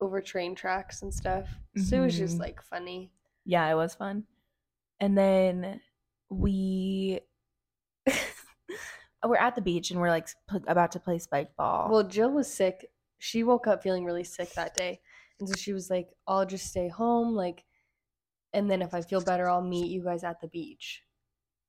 [0.00, 1.48] over train tracks and stuff.
[1.76, 2.40] So it was just Mhm.
[2.40, 3.10] like funny.
[3.44, 4.24] Yeah, it was fun.
[5.00, 5.80] And then
[6.30, 7.20] we
[9.24, 11.90] we're at the beach and we're like p- about to play spike ball.
[11.90, 12.90] Well, Jill was sick.
[13.18, 15.00] She woke up feeling really sick that day.
[15.40, 17.34] And so she was like, I'll just stay home.
[17.34, 17.64] Like,
[18.52, 21.02] and then if I feel better, I'll meet you guys at the beach.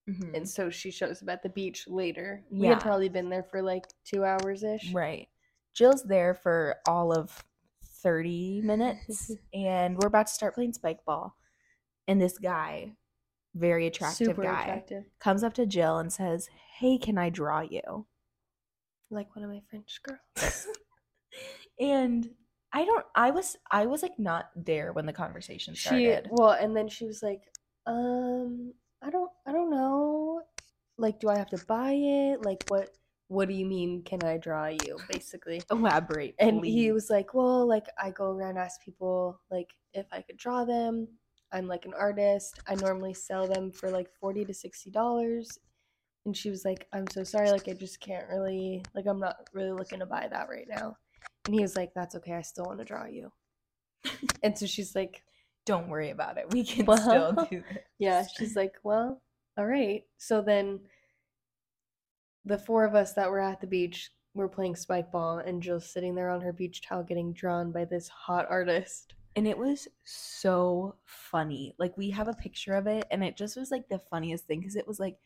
[0.09, 0.35] Mhm.
[0.35, 2.43] And so she shows up at the beach later.
[2.49, 2.73] We Yeah.
[2.73, 4.91] had probably been there for like two hours ish.
[4.93, 5.29] Right.
[5.73, 7.43] Jill's there for all of
[7.83, 11.35] 30 minutes and we're about to start playing spike ball.
[12.07, 12.95] And this guy,
[13.53, 15.03] very attractive Super guy, attractive.
[15.19, 16.47] comes up to Jill and says,
[16.79, 18.07] Hey, can I draw you?
[19.11, 20.67] Like one of my French girls.
[21.79, 22.29] and
[22.71, 26.27] I don't I was I was like not there when the conversation she started.
[26.31, 27.41] well, and then she was like,
[27.85, 30.41] um, I don't I don't know.
[30.97, 32.43] Like, do I have to buy it?
[32.43, 32.89] Like what
[33.27, 34.97] what do you mean can I draw you?
[35.09, 35.61] Basically.
[35.71, 36.35] Elaborate.
[36.39, 40.37] And he was like, Well, like I go around ask people like if I could
[40.37, 41.07] draw them.
[41.51, 42.59] I'm like an artist.
[42.67, 45.57] I normally sell them for like forty to sixty dollars.
[46.25, 49.37] And she was like, I'm so sorry, like I just can't really like I'm not
[49.53, 50.97] really looking to buy that right now.
[51.49, 53.31] And he was like, That's okay, I still want to draw you.
[54.43, 55.23] and so she's like,
[55.65, 56.45] Don't worry about it.
[56.51, 57.83] We can Well, still do this.
[57.97, 59.19] Yeah, she's like, Well,
[59.57, 60.03] all right.
[60.19, 60.81] So then
[62.45, 65.91] the four of us that were at the beach were playing spike ball and Jill's
[65.91, 69.15] sitting there on her beach towel getting drawn by this hot artist.
[69.35, 71.73] and it was so funny.
[71.79, 74.59] Like we have a picture of it, and it just was like the funniest thing
[74.59, 75.17] because it was like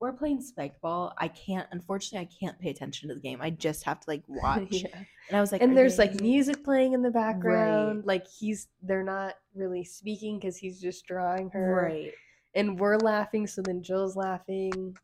[0.00, 1.14] we're playing spike ball.
[1.18, 3.38] I can't, unfortunately, I can't pay attention to the game.
[3.40, 4.66] I just have to like watch.
[4.70, 4.88] yeah.
[5.28, 7.98] And I was like, and "Are there's like music playing in the background.
[7.98, 8.06] Right.
[8.06, 11.88] Like he's they're not really speaking because he's just drawing her.
[11.88, 12.12] right.
[12.56, 14.96] And we're laughing, so then Jill's laughing.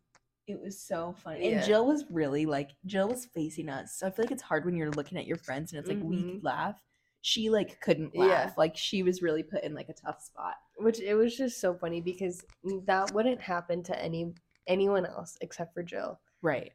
[0.47, 1.49] It was so funny.
[1.51, 1.57] Yeah.
[1.59, 3.97] And Jill was really like Jill was facing us.
[3.99, 6.03] So I feel like it's hard when you're looking at your friends and it's like
[6.03, 6.33] we Mhm.
[6.35, 6.81] could laugh.
[7.23, 8.25] she like couldn't Yeah.
[8.25, 8.57] laugh.
[8.57, 10.55] Like she was really put in like a tough spot.
[10.79, 12.43] Which it was just so funny because
[12.87, 14.33] that wouldn't happen to any
[14.67, 16.73] anyone else except for Jill Right.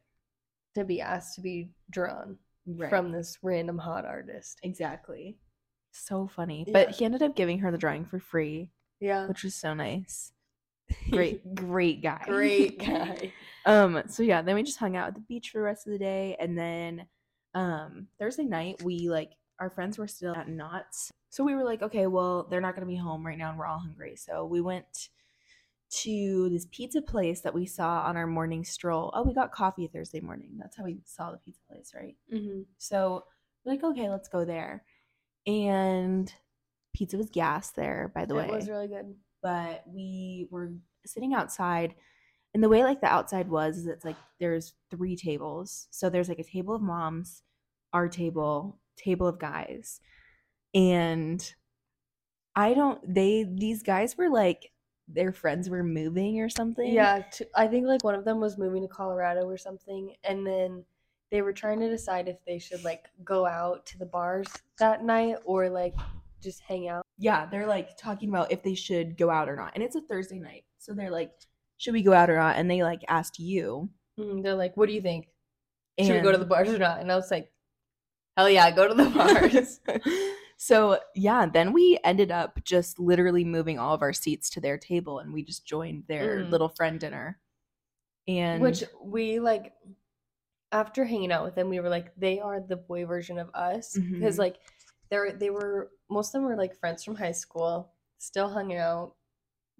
[0.74, 2.90] to be asked to be drawn Right.
[2.90, 4.58] from this random hot artist.
[4.62, 5.38] exactly.
[5.92, 6.64] So funny.
[6.66, 6.72] Yeah.
[6.72, 8.70] But he ended up giving her the drawing for free,
[9.00, 9.26] Yeah.
[9.28, 10.32] which was so nice.
[11.10, 12.22] Great, great guy.
[12.26, 13.32] Great guy.
[13.64, 15.92] um so yeah then we just hung out at the beach for the rest of
[15.92, 17.04] the day and then
[17.54, 21.82] um thursday night we like our friends were still at Knott's so we were like
[21.82, 24.60] okay well they're not to be home right now and we're all hungry so we
[24.60, 25.08] went
[25.88, 29.10] to this pizza place that we saw on our morning stroll.
[29.14, 30.56] Oh we got coffee thursday morning.
[30.58, 32.16] That's how we saw the pizza place right?
[32.30, 33.24] Hmm so
[33.64, 34.84] we're like okay let's go there.
[35.46, 36.32] And
[36.94, 39.14] pizza was gas there by the way It was really good.
[39.42, 40.72] but we were
[41.04, 41.94] sitting outside
[42.54, 45.88] and the way like the outside was is it's like there's three tables.
[45.90, 47.42] So there's like a table of moms
[47.92, 50.00] our table table of guys.
[50.74, 51.54] And
[52.56, 54.72] i don't they these guys were like
[55.08, 58.58] their friends were moving or something Yeah, t I think like one of them was
[58.58, 60.84] moving to Colorado or something, and then
[61.30, 64.46] they were trying to decide if they should like go out to the bars
[64.78, 65.94] that night or like
[66.42, 67.02] just hang out.
[67.18, 70.00] yeah they're like talking about if they should go out or not and it's a
[70.02, 71.32] thursday night so they're like
[71.78, 73.88] should we go out or not and they like asked you
[74.18, 75.28] Mm, They're like, "What do you think?
[76.00, 77.52] Should we go to the bars or not?" And I was like,
[78.36, 79.80] "Hell yeah, go to the bars."
[80.56, 84.78] so yeah, then we ended up just literally moving all of our seats to their
[84.78, 86.50] table, and we just joined their Mm.
[86.50, 87.40] little friend dinner.
[88.28, 89.74] And Which we like
[90.72, 94.00] after hanging out with them, we were like, they are the boy version of us
[94.18, 94.38] because Mhm.
[94.38, 94.58] like
[95.10, 99.15] they're they were most of them were like friends from high school, still hung out.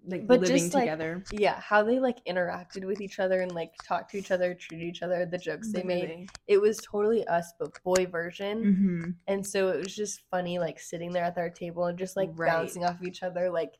[0.07, 1.23] Like but living just, like, together.
[1.31, 4.85] Yeah, how they like interacted with each other and like talked to each other, treated
[4.85, 6.29] each other, the jokes they made.
[6.47, 8.63] It was totally us, but boy version.
[8.63, 9.15] Mhm.
[9.27, 12.29] And so it was just funny, like sitting there at our table and just like
[12.35, 12.49] Right.
[12.51, 13.73] bouncing off each other, like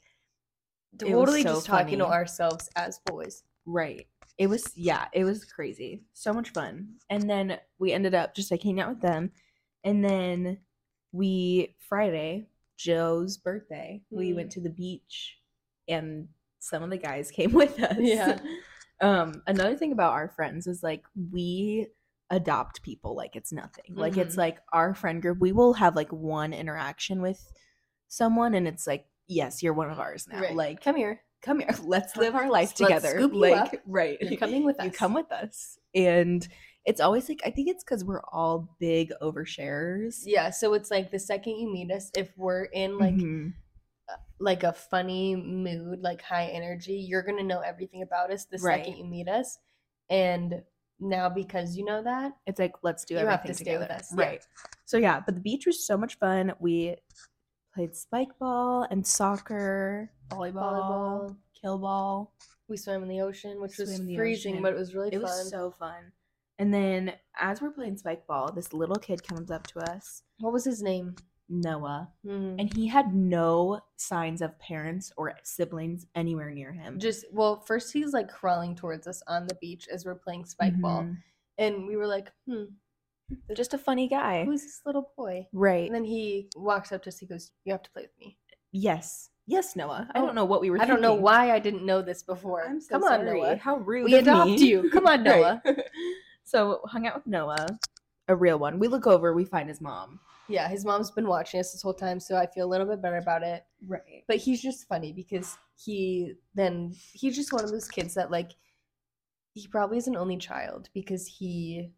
[0.98, 3.44] totally so just talking to ourselves as boys.
[3.66, 4.08] Right.
[4.38, 6.04] It was yeah, it was crazy.
[6.14, 6.96] So much fun.
[7.10, 9.32] And then we ended up just like hanging out with them.
[9.84, 10.60] And then
[11.12, 14.36] we Friday, Joe's birthday, we Mm.
[14.36, 15.40] went to the beach
[15.88, 16.28] and
[16.60, 17.98] some of the guys came with us.
[18.00, 18.40] Yeah.
[19.02, 21.88] um another thing about our friends is like we
[22.30, 23.94] adopt people like it's nothing.
[23.96, 24.40] Like it's Mhm.
[24.40, 27.40] like our friend group, we will have like one interaction with
[28.10, 30.42] someone and it's like, yes, you're one of ours now.
[30.42, 30.56] Right.
[30.56, 31.22] Like Come here.
[31.42, 34.86] come here let's live our life Let's together like right You're coming with us.
[34.86, 36.46] you come with us and
[36.84, 41.12] it's always like i think it's because we're all big oversharers Yeah, so it's like
[41.12, 43.54] the second you meet us, if we're in like Mhm.
[44.39, 48.86] Like a funny mood, like high energy, you're gonna know everything about us the Right.
[48.86, 49.58] second you meet us.
[50.10, 50.62] And
[50.99, 53.82] now because you know that, it's like let's do You everything have to stay with
[53.88, 53.99] together.
[53.99, 54.24] us, yeah.
[54.26, 54.47] right
[54.86, 56.95] so yeah but the beach was so much fun we
[57.76, 61.36] played spike ball and soccer volleyball, Volleyball.
[61.62, 62.34] kill ball
[62.68, 64.64] we swam in the ocean, which was Swam in the freezing, ocean.
[64.64, 65.22] but it was really it fun.
[65.22, 66.12] was so fun
[66.58, 70.51] and then as we're playing spike ball this little kid comes up to us what
[70.51, 71.16] was his name?
[71.50, 72.56] Noah Hmm.
[72.60, 77.00] and he had no signs of parents or siblings anywhere near him.
[77.00, 80.80] Just well, first he's like crawling towards us on the beach as we're playing spike
[80.82, 81.18] ball, Mhm.
[81.58, 82.66] and we were like, "Hmm,
[83.56, 84.45] Just a funny guy.
[84.45, 85.86] who's this little boy?" right.
[85.86, 87.18] And then he walks up to us.
[87.20, 88.38] He goes, "You have to play with me."
[88.72, 89.30] yes.
[89.50, 90.10] Yes, Noah.
[90.14, 92.22] I Oh, don't know what we were I don't know why I didn't know this
[92.22, 92.66] before.
[92.66, 93.39] I'm so Come on, sorry.
[93.41, 93.56] Noah.
[93.56, 94.04] How rude.
[94.04, 94.58] We adopt me.
[94.58, 94.89] you.
[94.89, 95.64] Come on, Noah.
[96.43, 97.66] so hung out with Noah,
[98.28, 98.78] a real one.
[98.78, 100.20] We look over, we find his mom.
[100.50, 103.02] Yeah, his mom's been watching us this whole time, so I feel a little bit
[103.02, 103.66] better about it.
[103.86, 104.24] Right.
[104.28, 108.52] But he's just funny because he then he's just one of those kids that like
[109.54, 111.91] he probably is an only child because he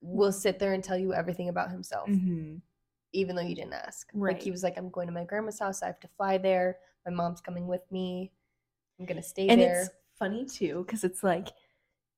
[0.00, 2.56] will sit there and tell you everything about himself hmm
[3.14, 4.10] even though you didn't ask.
[4.14, 6.76] Like he was like, I'm going to my grandma's house, I have to fly there.
[7.06, 8.32] My mom's coming with me.
[9.00, 9.80] I'm gonna stay And there.
[9.80, 11.48] it's funny too, because it's like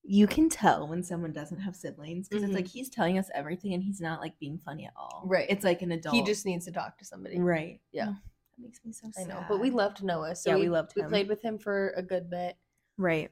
[0.02, 2.46] you can tell when someone doesn't have siblings because Mhm.
[2.46, 5.22] it's like he's telling us everything and he's not like being funny at all.
[5.26, 5.46] Right.
[5.48, 6.14] It's like an adult.
[6.14, 7.38] He just needs to talk to somebody.
[7.38, 7.80] right.
[7.92, 8.08] Yeah.
[8.10, 8.14] Oh,
[8.56, 9.30] that makes me so sad.
[9.30, 9.44] I know.
[9.48, 10.34] But we loved Noah.
[10.34, 12.56] So Yeah, we, we loved We played with him for a good bit.
[12.96, 13.30] Right.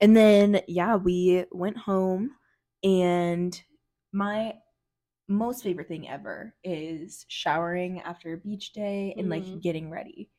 [0.00, 2.30] And then, yeah, we went home,
[2.84, 3.60] and
[4.12, 4.54] my
[5.26, 9.60] most favorite thing ever is showering after a beach day and like Mhm.
[9.60, 10.30] getting ready.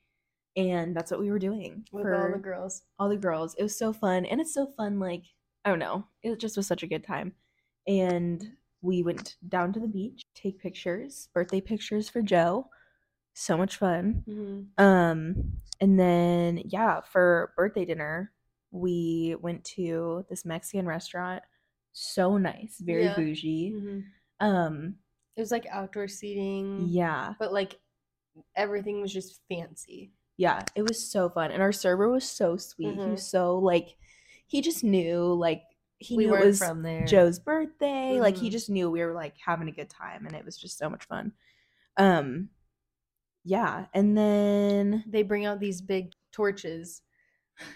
[0.55, 2.83] And that's what we were doing With for all the girls.
[2.97, 3.53] all the girls.
[3.55, 4.25] It was so fun.
[4.25, 4.99] And it's so fun.
[4.99, 5.23] Like,
[5.65, 6.05] I don't know.
[6.23, 7.33] It just was such a good time.
[7.87, 8.43] And
[8.81, 12.69] we went down to the beach, take pictures, birthday pictures for Joe.
[13.33, 14.23] So much fun.
[14.27, 14.83] Mm-hmm.
[14.83, 18.31] Um, and then yeah, for birthday dinner,
[18.71, 21.43] we went to this Mexican restaurant.
[21.93, 23.15] So nice, very Yeah.
[23.15, 23.73] bougie.
[23.75, 24.47] Mm-hmm.
[24.47, 24.95] Um,
[25.35, 26.87] It was like outdoor seating.
[26.89, 27.33] Yeah.
[27.39, 27.79] But like
[28.55, 30.13] everything was just fancy.
[30.37, 32.93] Yeah, it was so fun, and our server was so sweet.
[32.95, 33.11] He Mhm.
[33.11, 33.97] was so like,
[34.49, 35.63] he just knew like
[35.99, 37.05] he we knew it was from there.
[37.05, 38.19] Joe's birthday.
[38.19, 38.51] Like he Mhm.
[38.51, 41.05] just knew we were like having a good time, and it was just so much
[41.05, 41.31] fun.
[41.97, 42.49] Um,
[43.43, 47.01] yeah, and then They bring out these big torches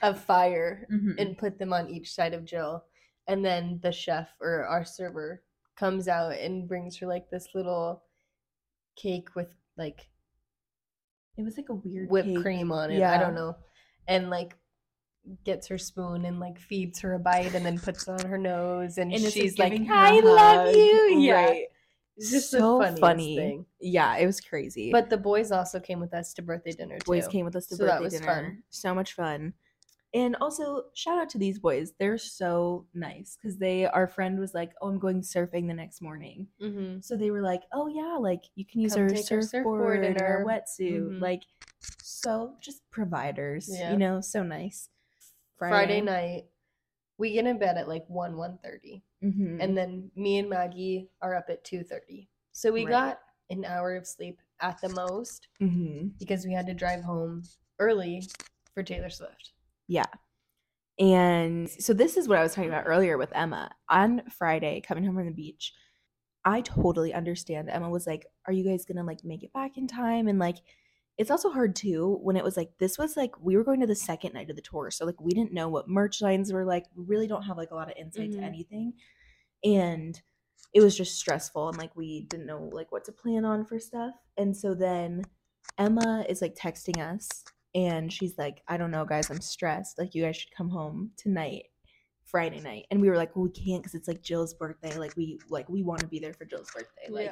[0.02, 1.16] of fire Mhm.
[1.20, 2.86] and put them on each side of Jill.
[3.28, 5.44] And then the chef or our server
[5.76, 8.04] comes out and brings her like this little
[8.96, 10.10] cake with like
[11.38, 12.42] it was like a weird whipped cake.
[12.42, 13.02] cream on it.
[13.04, 13.56] I don't know.
[14.08, 14.56] And like
[15.46, 18.38] gets her spoon and like feeds her a bite and then puts it on her
[18.38, 21.18] nose and, And she's like, giving her a I love you.
[21.20, 21.34] Yeah.
[21.46, 21.66] Right.
[22.18, 23.36] It's just So funny.
[23.38, 23.66] thing.
[23.80, 24.92] Yeah, it was crazy.
[24.92, 27.06] But the boys also came with us to birthday dinner too.
[27.06, 28.26] boys came with us to So birthday dinner.
[28.34, 28.64] fun.
[28.70, 29.54] So much fun.
[30.16, 31.94] And also shout out to these boys.
[32.00, 36.04] They're so nice because they our friend was like, "Oh, I'm going surfing the next
[36.04, 37.00] morning." Mm-hmm.
[37.02, 40.38] So they were like, "Oh yeah, like you can use our surfboard, surfboard and our
[40.42, 41.20] our- wetsuit." Mhm.
[41.20, 41.42] Like,
[42.04, 43.92] so just providers, Yeah.
[43.92, 44.88] you know, so nice.
[45.58, 46.02] Friday.
[46.02, 46.46] night,
[47.18, 49.04] we get in bed at like 1 1.30.
[49.24, 49.62] Mhm.
[49.62, 52.28] and then me and Maggie are up at 2:30.
[52.52, 52.92] So we Right.
[52.92, 56.18] got an hour of sleep at the most Mhm.
[56.20, 57.44] because we had to drive home
[57.80, 58.24] early
[58.74, 59.54] for Taylor Swift.
[59.88, 60.06] Yeah.
[61.00, 63.72] And so this is what I was talking about earlier with Emma.
[63.90, 65.74] On Friday, coming home from the beach,
[66.46, 67.70] I totally understand.
[67.70, 70.28] Emma was like, Are you guys gonna like make it back in time?
[70.28, 70.58] And like
[71.18, 73.88] it's also hard too when it was like this was like we were going to
[73.88, 74.90] the second night of the tour.
[74.92, 76.86] So like we didn't know what merch lines were like.
[76.96, 78.36] We really don't have like a lot of insight Mhm.
[78.38, 78.94] to anything.
[79.64, 80.20] And
[80.74, 83.80] it was just stressful and like we didn't know like what to plan on for
[83.80, 84.16] stuff.
[84.38, 85.24] And so then
[85.78, 87.44] Emma is like texting us
[87.76, 89.98] and she's like, I don't know, guys, I'm stressed.
[89.98, 91.64] Like, you guys should come home tonight,
[92.24, 92.86] Friday night.
[92.92, 94.96] And we were like, well, we can't because it's like Jill's birthday.
[94.98, 97.10] Like, we like we want to be there for Jill's birthday.
[97.10, 97.32] Like,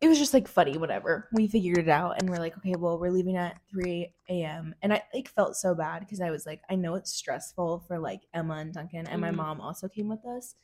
[0.00, 1.28] it was just like funny, whatever.
[1.32, 4.74] We figured it out and we're like, okay, well, we're leaving at 3 a.m.
[4.82, 7.98] And I like felt so bad because I was like, I know it's stressful for
[7.98, 9.36] like Emma and Duncan, and my Mhm.
[9.36, 10.54] mom also came with us.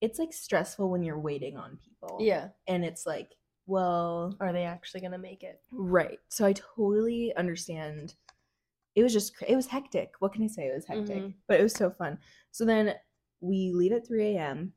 [0.00, 2.18] It's like stressful when you're waiting on people.
[2.20, 2.48] yeah.
[2.66, 3.30] And it's like,
[3.66, 5.62] well, Are they actually gonna make it?
[5.72, 6.18] Right.
[6.28, 8.14] So I totally understand.
[8.94, 10.12] It was just it was hectic.
[10.18, 10.66] What can I say?
[10.66, 11.34] It was hectic, Mhm.
[11.48, 12.18] but it was so fun.
[12.50, 12.94] So then
[13.40, 14.74] we leave at 3 a.m.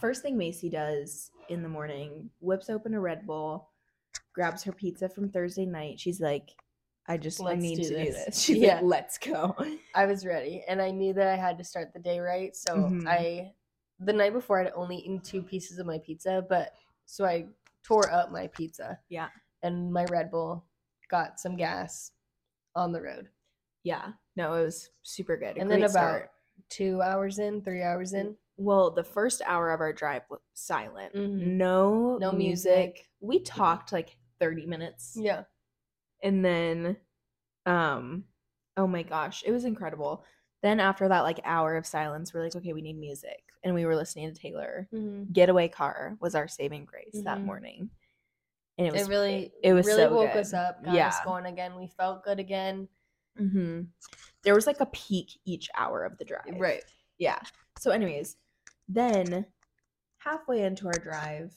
[0.00, 3.68] First thing Macy does in the morning, whips open a Red Bull,
[4.34, 6.00] grabs her pizza from Thursday night.
[6.00, 6.50] She's like,
[7.06, 8.38] I just I need do to do this." this.
[8.42, 8.76] She's Yeah.
[8.76, 9.56] like, let's go.
[9.94, 12.54] I was ready, and I knew that I had to start the day right.
[12.56, 13.06] So Mhm.
[13.06, 13.52] I,
[13.98, 16.72] the night before, I'd only eaten two pieces of my pizza, but
[17.06, 17.46] so I
[17.82, 19.28] tore up my pizza Yeah.
[19.62, 20.64] and my Red Bull,
[21.10, 22.12] got some gas
[22.76, 23.28] on the road,
[23.82, 24.12] Yeah.
[24.36, 25.56] No, it was super good.
[25.56, 26.30] A and then about start.
[26.68, 31.14] two hours in, three hours in, Well, the first hour of our drive was silent.
[31.14, 31.56] Mhm.
[31.56, 33.08] No, no music.
[33.20, 35.16] We talked like 30 minutes.
[35.18, 35.44] Yeah.
[36.22, 36.96] and then
[37.66, 38.24] um
[38.76, 40.22] oh my gosh it was incredible
[40.62, 43.84] then after that like hour of silence we're like okay we need music and we
[43.86, 45.32] were listening to taylor Mm-hmm.
[45.32, 47.44] getaway car was our saving grace that Mhm.
[47.44, 47.90] morning
[48.76, 50.40] and it was It really, it was really so woke good.
[50.40, 50.82] us up.
[50.84, 51.08] Got Yeah.
[51.08, 51.76] us going again.
[51.76, 52.88] We felt good again.
[53.36, 53.82] hmm
[54.42, 56.84] there was like a peak each hour of the drive Right.
[57.18, 57.40] yeah
[57.78, 58.36] so anyways
[58.94, 59.46] then
[60.18, 61.52] halfway into our drive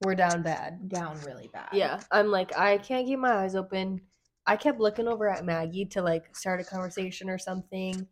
[0.00, 0.88] We're down bad.
[0.88, 2.00] down really bad Yeah.
[2.10, 4.00] I'm like, I can't keep my eyes open.
[4.46, 8.06] I kept looking over at Maggie to like start a conversation or something.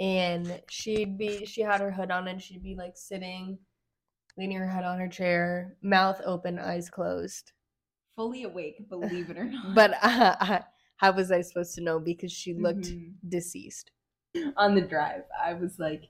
[0.00, 3.58] And she'd be, she had her hood on and she'd be like sitting,
[4.36, 7.52] leaning her head on her chair, mouth open, eyes closed.
[8.16, 10.60] fully awake believe it or not But uh,
[10.96, 11.98] how was I supposed to know?
[11.98, 13.14] Because she looked Mhm.
[13.28, 13.90] deceased.
[14.56, 16.04] on the drive, I was like,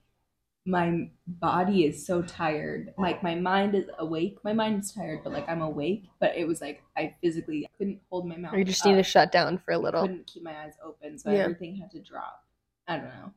[0.67, 2.95] my body is so tired.
[2.97, 4.39] Like my mind is awake.
[4.45, 6.05] My mind is tired, but like I'm awake.
[6.21, 8.55] But it was like I physically couldn't hold my mouth.
[8.55, 10.05] You just need to shut down for a little.
[10.05, 11.41] I couldn't keep my eyes open, so Yeah.
[11.41, 12.43] everything had to drop.
[12.89, 13.33] I don't know.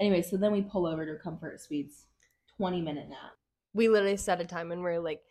[0.00, 2.06] Anyway, so then we pull over to Comfort Suites.
[2.56, 3.32] Twenty minute nap.
[3.74, 5.22] we literally set a time and we are like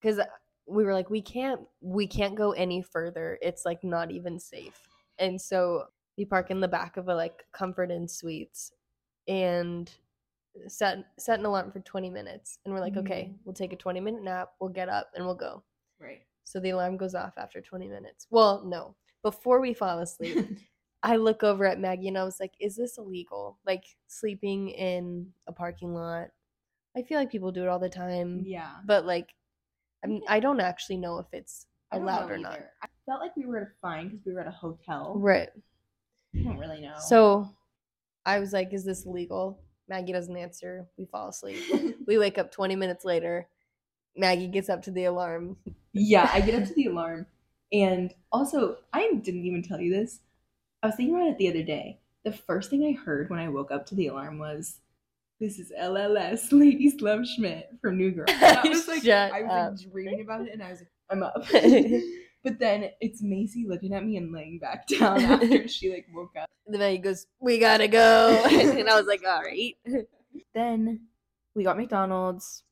[0.00, 0.20] because
[0.66, 4.78] we were like we can't we can't go any further it's like not even safe
[5.18, 5.84] and so
[6.18, 8.72] we park in the back of a like comfort inn suites
[9.26, 9.90] and
[10.68, 13.38] set set an alarm for 20 minutes and we're like okay Mhm.
[13.44, 15.62] we'll take a 20 minute nap we'll get up and we'll go
[15.98, 16.22] Right.
[16.44, 20.36] so the alarm goes off after 20 minutes well no before we fall asleep
[21.04, 23.58] I look over at Maggie and I was like, is this illegal?
[23.66, 26.28] Like sleeping in a parking lot.
[26.96, 28.42] I feel like people do it all the time.
[28.46, 28.76] yeah.
[28.86, 29.34] But like
[30.04, 32.60] I mean, I don't actually know if it's allowed or not.
[32.84, 35.14] I felt like we were fine because we were at a hotel.
[35.16, 35.48] Right.
[36.36, 36.94] I don't really know.
[37.00, 37.48] So
[38.24, 39.58] I was like, is this illegal?
[39.88, 40.86] Maggie doesn't answer.
[40.96, 41.58] We fall asleep.
[42.06, 43.48] we wake up 20 minutes later
[44.16, 45.56] Maggie gets up to the alarm.
[45.92, 47.26] Yeah, I get up to the alarm.
[47.72, 50.20] And also, I didn't even tell you this.
[50.82, 52.00] I was thinking about it the other day.
[52.24, 54.78] The first thing I heard when I woke up to the alarm was,
[55.40, 58.26] This is LLS, Ladies Love Schmidt from New Girl.
[58.28, 59.72] And I was like, Shut I was up.
[59.72, 61.44] like dreaming about it and I was like, I'm up.
[62.42, 66.36] But then it's Macy looking at me and laying back down after she like woke
[66.40, 66.50] up.
[66.66, 69.76] And then he goes, "We gotta go," and I was like, "All right."
[70.54, 71.06] Then
[71.54, 72.62] we got McDonald's.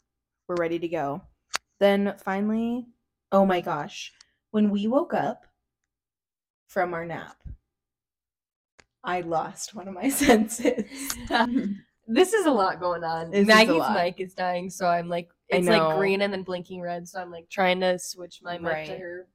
[0.49, 1.23] We're ready to go.
[1.79, 2.87] Then finally,
[3.31, 4.13] oh my gosh,
[4.51, 5.47] when we woke up
[6.67, 7.37] from our nap,
[9.05, 10.85] I lost one of my senses.
[12.13, 13.31] This is a lot going on.
[13.31, 17.07] This Maggie's mic is dying, so I'm like, it's like green and then blinking red.
[17.07, 19.27] So I'm like trying to switch my mic to her.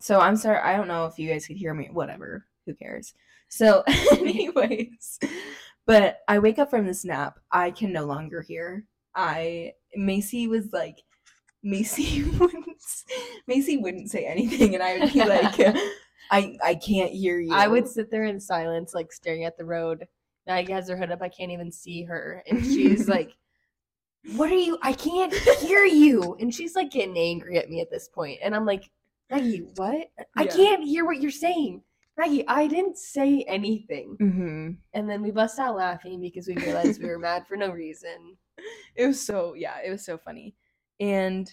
[0.00, 0.58] So I'm sorry.
[0.58, 1.88] I don't know if you guys could hear me.
[1.92, 2.46] Whatever.
[2.66, 3.14] Who cares?
[3.48, 3.82] So,
[4.12, 5.18] anyways,
[5.86, 7.38] but I wake up from this nap.
[7.50, 8.84] I can no longer hear.
[9.14, 10.98] I Macy was like,
[11.62, 12.66] Macy wouldn't.
[13.46, 15.58] Macy wouldn't say anything, and I would be like,
[16.30, 17.52] I I can't hear you.
[17.52, 20.06] I would sit there in silence, like staring at the road.
[20.46, 21.22] Maggie has her hood up.
[21.22, 23.36] I can't even see her, and she's like,
[24.36, 24.78] "What are you?
[24.82, 28.54] I can't hear you." And she's like getting angry at me at this point, and
[28.54, 28.90] I'm like,
[29.30, 30.08] "Maggie, what?
[30.36, 31.82] I can't hear what you're saying."
[32.16, 34.16] Maggie, I didn't say anything.
[34.20, 34.70] Mm-hmm.
[34.92, 38.36] And then we bust out laughing because we realized we were mad for no reason.
[38.96, 40.56] It was so yeah, it was so funny.
[40.98, 41.48] And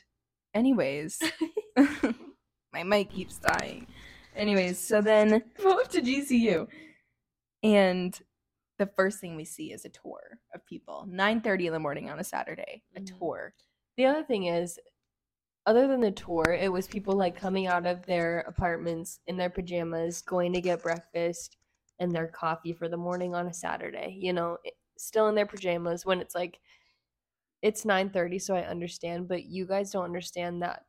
[0.55, 1.21] anyways,
[2.73, 3.85] my mic keeps dying.
[4.35, 6.67] Anyways, so then we up to GCU,
[7.61, 8.19] and
[8.79, 11.05] the first thing we see is a tour of people.
[11.07, 13.19] Nine thirty in the morning on a Saturday, a Mhm.
[13.19, 13.53] tour.
[13.97, 14.79] The other thing is,
[15.65, 19.49] other than the tour, it was people like coming out of their apartments in their
[19.49, 21.57] pajamas, going to get breakfast
[21.99, 24.17] and their coffee for the morning on a Saturday.
[24.19, 24.57] You know,
[24.97, 26.59] still in their pajamas when it's like
[27.61, 30.85] it's 9:30, so I understand, but you guys don't understand that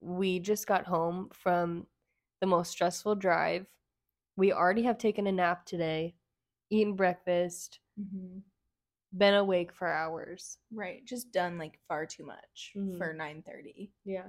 [0.00, 1.86] we just got home from
[2.40, 3.66] the most stressful drive.
[4.36, 6.16] We already have taken a nap today,
[6.70, 8.40] eaten breakfast, mm-hmm.
[9.16, 10.58] Been awake for hours.
[10.72, 12.98] Right, just done like far too much Mhm.
[12.98, 13.92] for nine thirty.
[14.04, 14.28] Yeah.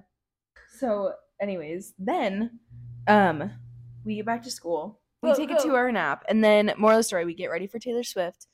[0.78, 2.60] So, anyways, then
[3.08, 3.52] um
[4.04, 5.02] we get back to school.
[5.22, 7.50] We Go, take a two hour nap, and then moral of the story, we get
[7.50, 8.48] ready for Taylor Swift.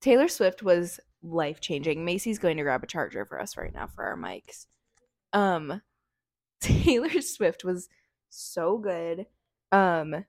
[0.00, 2.04] Taylor Swift was life changing.
[2.04, 4.66] Macy's going to grab a charger for us right now for our mics.
[5.32, 5.82] Um
[6.60, 7.88] Taylor Swift was
[8.30, 9.26] so good.
[9.72, 10.24] Um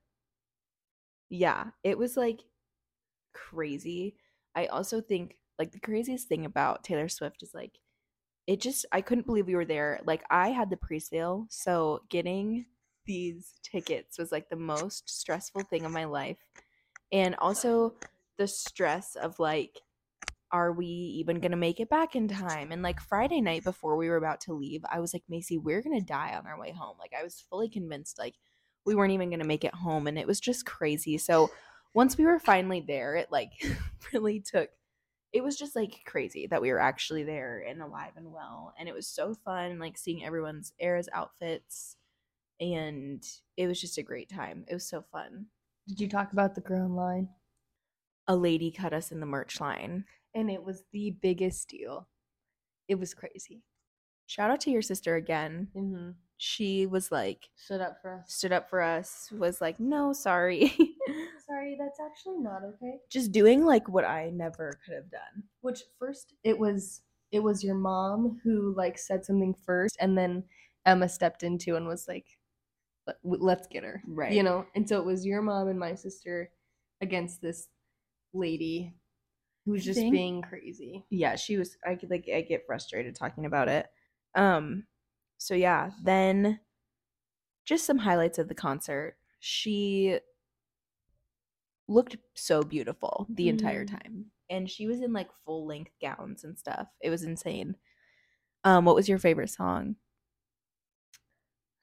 [1.30, 2.42] yeah, it was like
[3.34, 4.16] crazy.
[4.56, 7.80] I also think like the craziest thing about Taylor Swift is like
[8.48, 10.00] it just I couldn't believe we were there.
[10.06, 12.66] Like I had the pre-sale, so getting
[13.06, 16.38] these tickets was like the most stressful thing of my life.
[17.12, 17.96] And also
[18.38, 19.82] the stress of like
[20.52, 22.72] are we even going to make it back in time?
[22.72, 25.82] And like Friday night before we were about to leave, I was like, Macy, we're
[25.82, 26.96] going to die on our way home.
[26.98, 28.36] Like I was fully convinced like
[28.86, 31.18] we weren't even going to make it home and it was just crazy.
[31.18, 31.50] So
[31.94, 33.50] once we were finally there, it like
[34.14, 34.70] really took
[35.36, 38.88] it was just like crazy that we were actually there and alive and well and
[38.88, 41.98] it was so fun like seeing everyone's eras outfits
[42.62, 43.22] and
[43.58, 45.48] it was just a great time it was so fun
[45.90, 47.30] Did you talk about the girl in line?
[48.28, 52.08] a lady cut us in the merch line And it was the biggest deal.
[52.88, 53.62] It was crazy.
[54.26, 56.12] shout out to your sister again Mm-hmm.
[56.38, 58.34] she was like Stood up for us.
[58.34, 60.72] stood up for us was like no sorry
[61.56, 62.98] Sorry, that's actually not okay.
[63.10, 67.02] just doing like what i never could have done Which first it was
[67.32, 70.44] it was your mom who like said something first, and then
[70.86, 72.26] Emma stepped into and was like,
[73.08, 74.32] "Let- "Let's get her." Right.
[74.32, 76.52] You know, and so it was your mom and my sister
[77.02, 77.68] against this
[78.34, 78.94] lady
[79.66, 81.06] who was just think- being crazy.
[81.10, 83.88] yeah she was i could like i get frustrated talking about it
[84.36, 84.86] um
[85.38, 86.60] so yeah then
[87.66, 90.20] just some highlights of the concert she
[91.88, 93.86] looked so beautiful the entire Mhm.
[93.86, 97.78] time and she was in like full length gowns and stuff it was insane
[98.66, 99.98] um what was your favorite song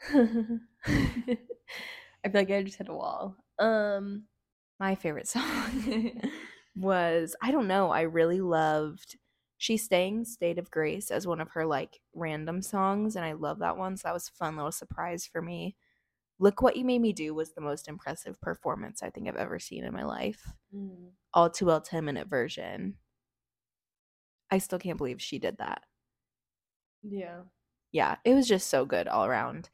[0.85, 3.37] I feel like I just hit a wall.
[3.59, 4.27] Um,
[4.79, 6.21] my favorite song
[6.77, 7.91] was I don't know.
[7.91, 9.19] I really loved
[9.59, 13.59] She Sang State of Grace as one of her like random songs, and I love
[13.61, 13.97] that one.
[13.97, 15.77] So that was a fun little surprise for me.
[16.39, 19.59] Look What You Made Me Do was the most impressive performance I think I've ever
[19.59, 20.43] seen in my life.
[20.75, 21.11] Mm.
[21.35, 22.97] All too well 10 minute version.
[24.51, 25.83] I still can't believe she did that.
[27.03, 27.41] yeah.
[27.93, 29.69] Yeah, it was just so good all around.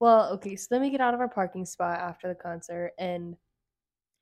[0.00, 3.36] Well, okay, so then we get out of our parking spot after the concert and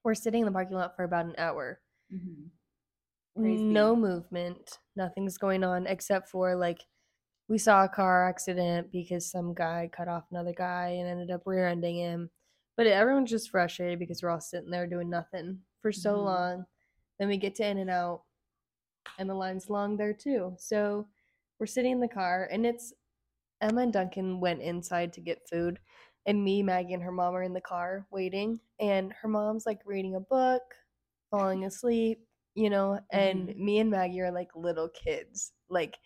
[0.04, 1.80] we're sitting in the parking lot for about an hour.
[2.14, 3.42] Mm-hmm.
[3.42, 3.56] Be.
[3.56, 6.84] No movement, nothing's going on except for like
[7.48, 11.42] we saw a car accident because some guy cut off another guy and ended up
[11.46, 12.30] rear-ending him.
[12.76, 16.24] But everyone's just frustrated because we're all sitting there doing nothing for so Mhm.
[16.24, 16.66] long.
[17.18, 18.24] Then we get to In and Out,
[19.18, 20.56] and the line's long there too.
[20.58, 21.08] So
[21.58, 22.92] we're sitting in the car, and it's
[23.60, 25.80] Emma and Duncan went inside to get food,
[26.26, 28.60] and me, Maggie, and her mom are in the car waiting.
[28.80, 30.62] And her mom's like reading a book,
[31.30, 33.56] falling asleep, you know, and Mhm.
[33.56, 35.52] me and Maggie are like little kids.
[35.68, 35.98] Like,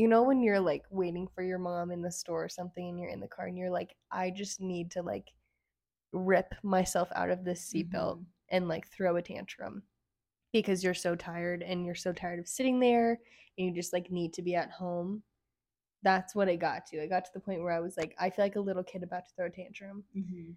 [0.00, 2.98] you know, when you're like waiting for your mom in the store or something, and
[2.98, 5.30] you're in the car, and you're like, I just need to like
[6.12, 8.26] rip myself out of this seatbelt Mhm.
[8.48, 9.82] and like throw a tantrum
[10.52, 13.20] because you're so tired and you're so tired of sitting there
[13.58, 15.22] and you just like need to be at home.
[16.02, 17.02] That's what it got to.
[17.02, 19.02] I got to the point where I was like, I feel like a little kid
[19.02, 20.04] about to throw a tantrum.
[20.16, 20.56] Mhm.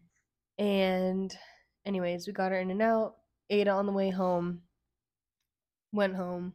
[0.58, 1.38] And
[1.86, 3.18] anyways, we got her in and out,
[3.50, 4.64] ate on the way home,
[5.92, 6.54] went home.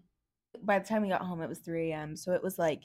[0.63, 2.17] By the time we got home, it was 3 a.m.
[2.17, 2.85] So it was like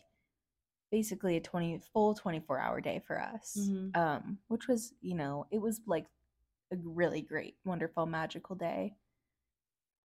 [0.92, 3.58] basically a 20 full 24 hour day for us.
[3.60, 3.96] Mhm.
[3.98, 6.06] Um, which was, you know, it was like
[6.72, 8.96] a really great, wonderful, magical day.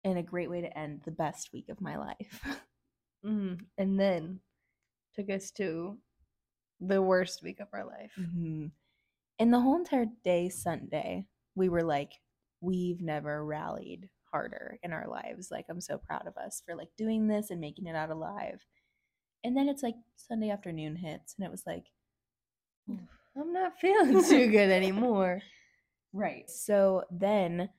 [0.04, 2.41] And a great way to end the best week of my life.
[3.24, 3.66] Mm.
[3.78, 4.39] And then
[5.14, 5.99] took us to
[6.80, 8.14] the worst week of our life.
[8.16, 8.68] hmm
[9.38, 12.14] And the whole entire day, Sunday, we were like,
[12.62, 15.50] we've never rallied harder in our lives.
[15.52, 18.66] Like, I'm so proud of us for like doing this and making it out alive.
[19.44, 21.86] And then it's like Sunday afternoon hits, and it was like,
[22.90, 25.42] I'm not feeling too good anymore.
[26.14, 26.50] right.
[26.50, 27.70] So then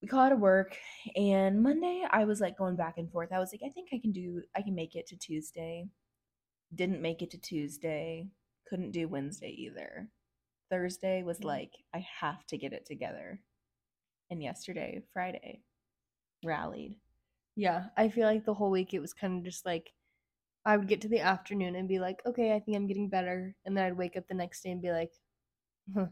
[0.00, 0.76] we call out of work,
[1.16, 3.32] and Monday I was like going back and forth.
[3.32, 5.86] I was like, I think I can do, I can make it to Tuesday.
[6.74, 8.28] Didn't make it to Tuesday.
[8.68, 10.08] Couldn't do Wednesday either.
[10.70, 11.44] Thursday was Mm.
[11.44, 13.40] like, I have to get it together.
[14.32, 15.62] And yesterday, Friday,
[16.44, 16.98] rallied.
[17.56, 19.92] Yeah, I feel like the whole week it was kind of just like
[20.64, 23.56] I would get to the afternoon and be like, okay, I think I'm getting better.
[23.66, 25.12] And then I'd wake up the next day and be like,
[25.94, 26.08] huh,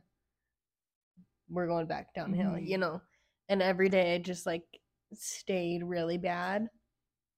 [1.49, 2.67] we're going back downhill, Mhm.
[2.67, 3.01] you know?
[3.49, 4.65] And every day it just like
[5.13, 6.69] stayed really bad.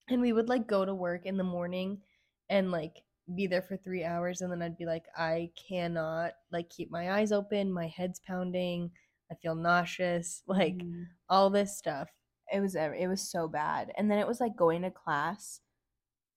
[0.08, 2.02] And we would like go to work in the morning
[2.50, 3.02] and like
[3.34, 4.42] be there for three hours.
[4.42, 7.72] And then I'd be like, I cannot like keep my eyes open.
[7.72, 8.92] My head's pounding.
[9.32, 10.42] I feel nauseous.
[10.46, 11.06] Like Mhm.
[11.28, 12.10] all this stuff.
[12.52, 15.60] it was it was so bad and then it was like going to class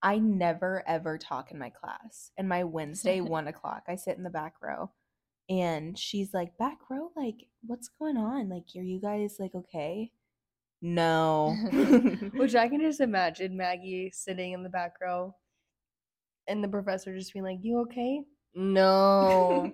[0.02, 4.22] i never ever talk in my class and my wednesday one o'clock i sit in
[4.22, 4.90] the back row
[5.50, 10.10] and she's like back row like what's going on like are you guys like okay
[10.80, 11.54] no
[12.36, 15.34] Which I can just imagine Maggie sitting in the back row
[16.48, 18.22] and the professor just being like, You okay?
[18.54, 19.72] No.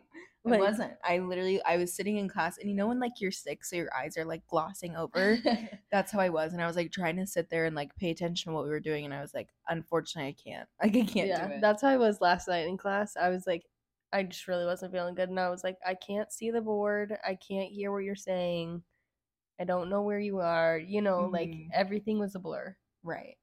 [0.51, 0.93] Like- wasn't.
[1.05, 3.77] I literally I was sitting in class and you know when like you're sick so
[3.77, 5.39] your eyes are like glossing over.
[5.93, 8.11] That's how I was and I was like trying to sit there and like pay
[8.11, 10.69] attention to what we were doing and I was like unfortunately I can't.
[10.83, 11.61] Like I can't yeah, do it.
[11.61, 13.17] that's how I was last night in class.
[13.17, 13.65] I was like,
[14.13, 15.29] I just really wasn't feeling good.
[15.31, 17.17] And I was like, I can't see the board.
[17.25, 18.83] I can't hear what you're saying.
[19.61, 20.77] I don't know where you are.
[20.79, 21.69] You know, like Mhm.
[21.73, 22.77] everything was a blur.
[23.05, 23.37] Right.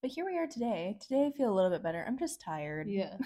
[0.00, 0.96] But here we are today.
[1.00, 2.04] Today I feel a little bit better.
[2.06, 2.88] I'm just tired.
[2.88, 3.16] Yeah.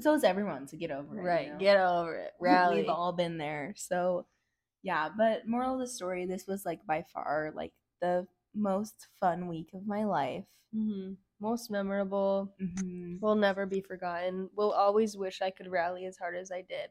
[0.00, 1.22] So is everyone to get over it.
[1.22, 1.52] you Right.
[1.52, 1.58] know?
[1.58, 2.32] Get over it.
[2.40, 2.82] Rally.
[2.82, 3.74] We've all been there.
[3.76, 4.26] So
[4.82, 9.48] yeah, but moral of the story, this was like by far like the most fun
[9.48, 10.44] week of my life.
[10.72, 12.54] hmm Most memorable.
[12.60, 13.16] Mm-hmm.
[13.20, 14.50] Will never be forgotten.
[14.56, 16.90] Will always wish I could rally as hard as I did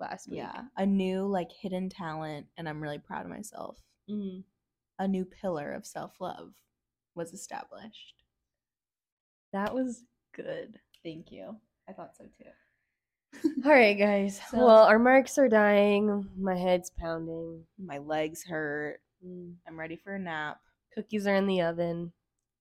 [0.00, 0.38] last week.
[0.38, 3.78] Yeah, a new like hidden talent, and I'm really proud of myself.
[4.08, 4.40] hmm
[4.98, 6.52] A new pillar of self love
[7.14, 8.14] was established.
[9.52, 10.78] That was good.
[11.02, 11.56] Thank you.
[11.88, 13.50] I thought so too.
[13.64, 14.40] All right, guys.
[14.50, 16.28] So- well, our marks are dying.
[16.38, 17.64] My head's pounding.
[17.78, 19.00] My legs hurt.
[19.26, 19.54] Mm.
[19.66, 20.58] I'm ready for a nap.
[20.94, 22.12] Cookies are in the oven.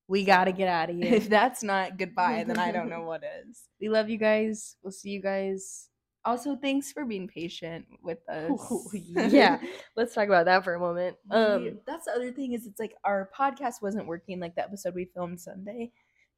[0.08, 1.14] We got to get out of here.
[1.14, 3.64] If that's not goodbye, then I don't know what is.
[3.80, 4.76] we love you guys.
[4.84, 5.88] We'll see you guys.
[6.24, 8.52] Also, thanks for being patient with us.
[8.94, 9.60] yeah.
[9.96, 11.18] Let's talk about that for a moment.
[11.32, 14.94] Um, that's the other thing is it's like our podcast wasn't working like the episode
[14.94, 15.92] we filmed Sunday,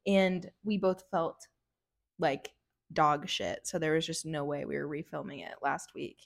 [0.06, 1.36] and we both felt
[2.18, 2.50] like
[2.94, 3.66] dog shit.
[3.66, 6.18] So there was just no way we were refilming it last week.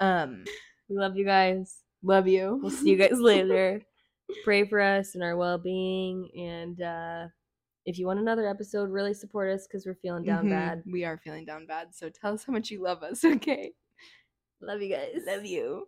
[0.00, 0.44] Um,
[0.88, 1.78] we love you guys.
[2.02, 2.58] love you.
[2.62, 3.82] We'll see you guys later.
[4.44, 6.28] Pray for us and our well being.
[6.36, 7.26] And uh,
[7.84, 10.50] if you want another episode, really support us because we're feeling down Mhm.
[10.50, 10.82] bad.
[10.90, 11.94] We are feeling down bad.
[11.94, 13.24] So tell us how much you love us.
[13.24, 13.72] Okay.
[14.60, 15.20] Love you guys.
[15.26, 15.86] Love you.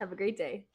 [0.00, 0.66] Have a great day.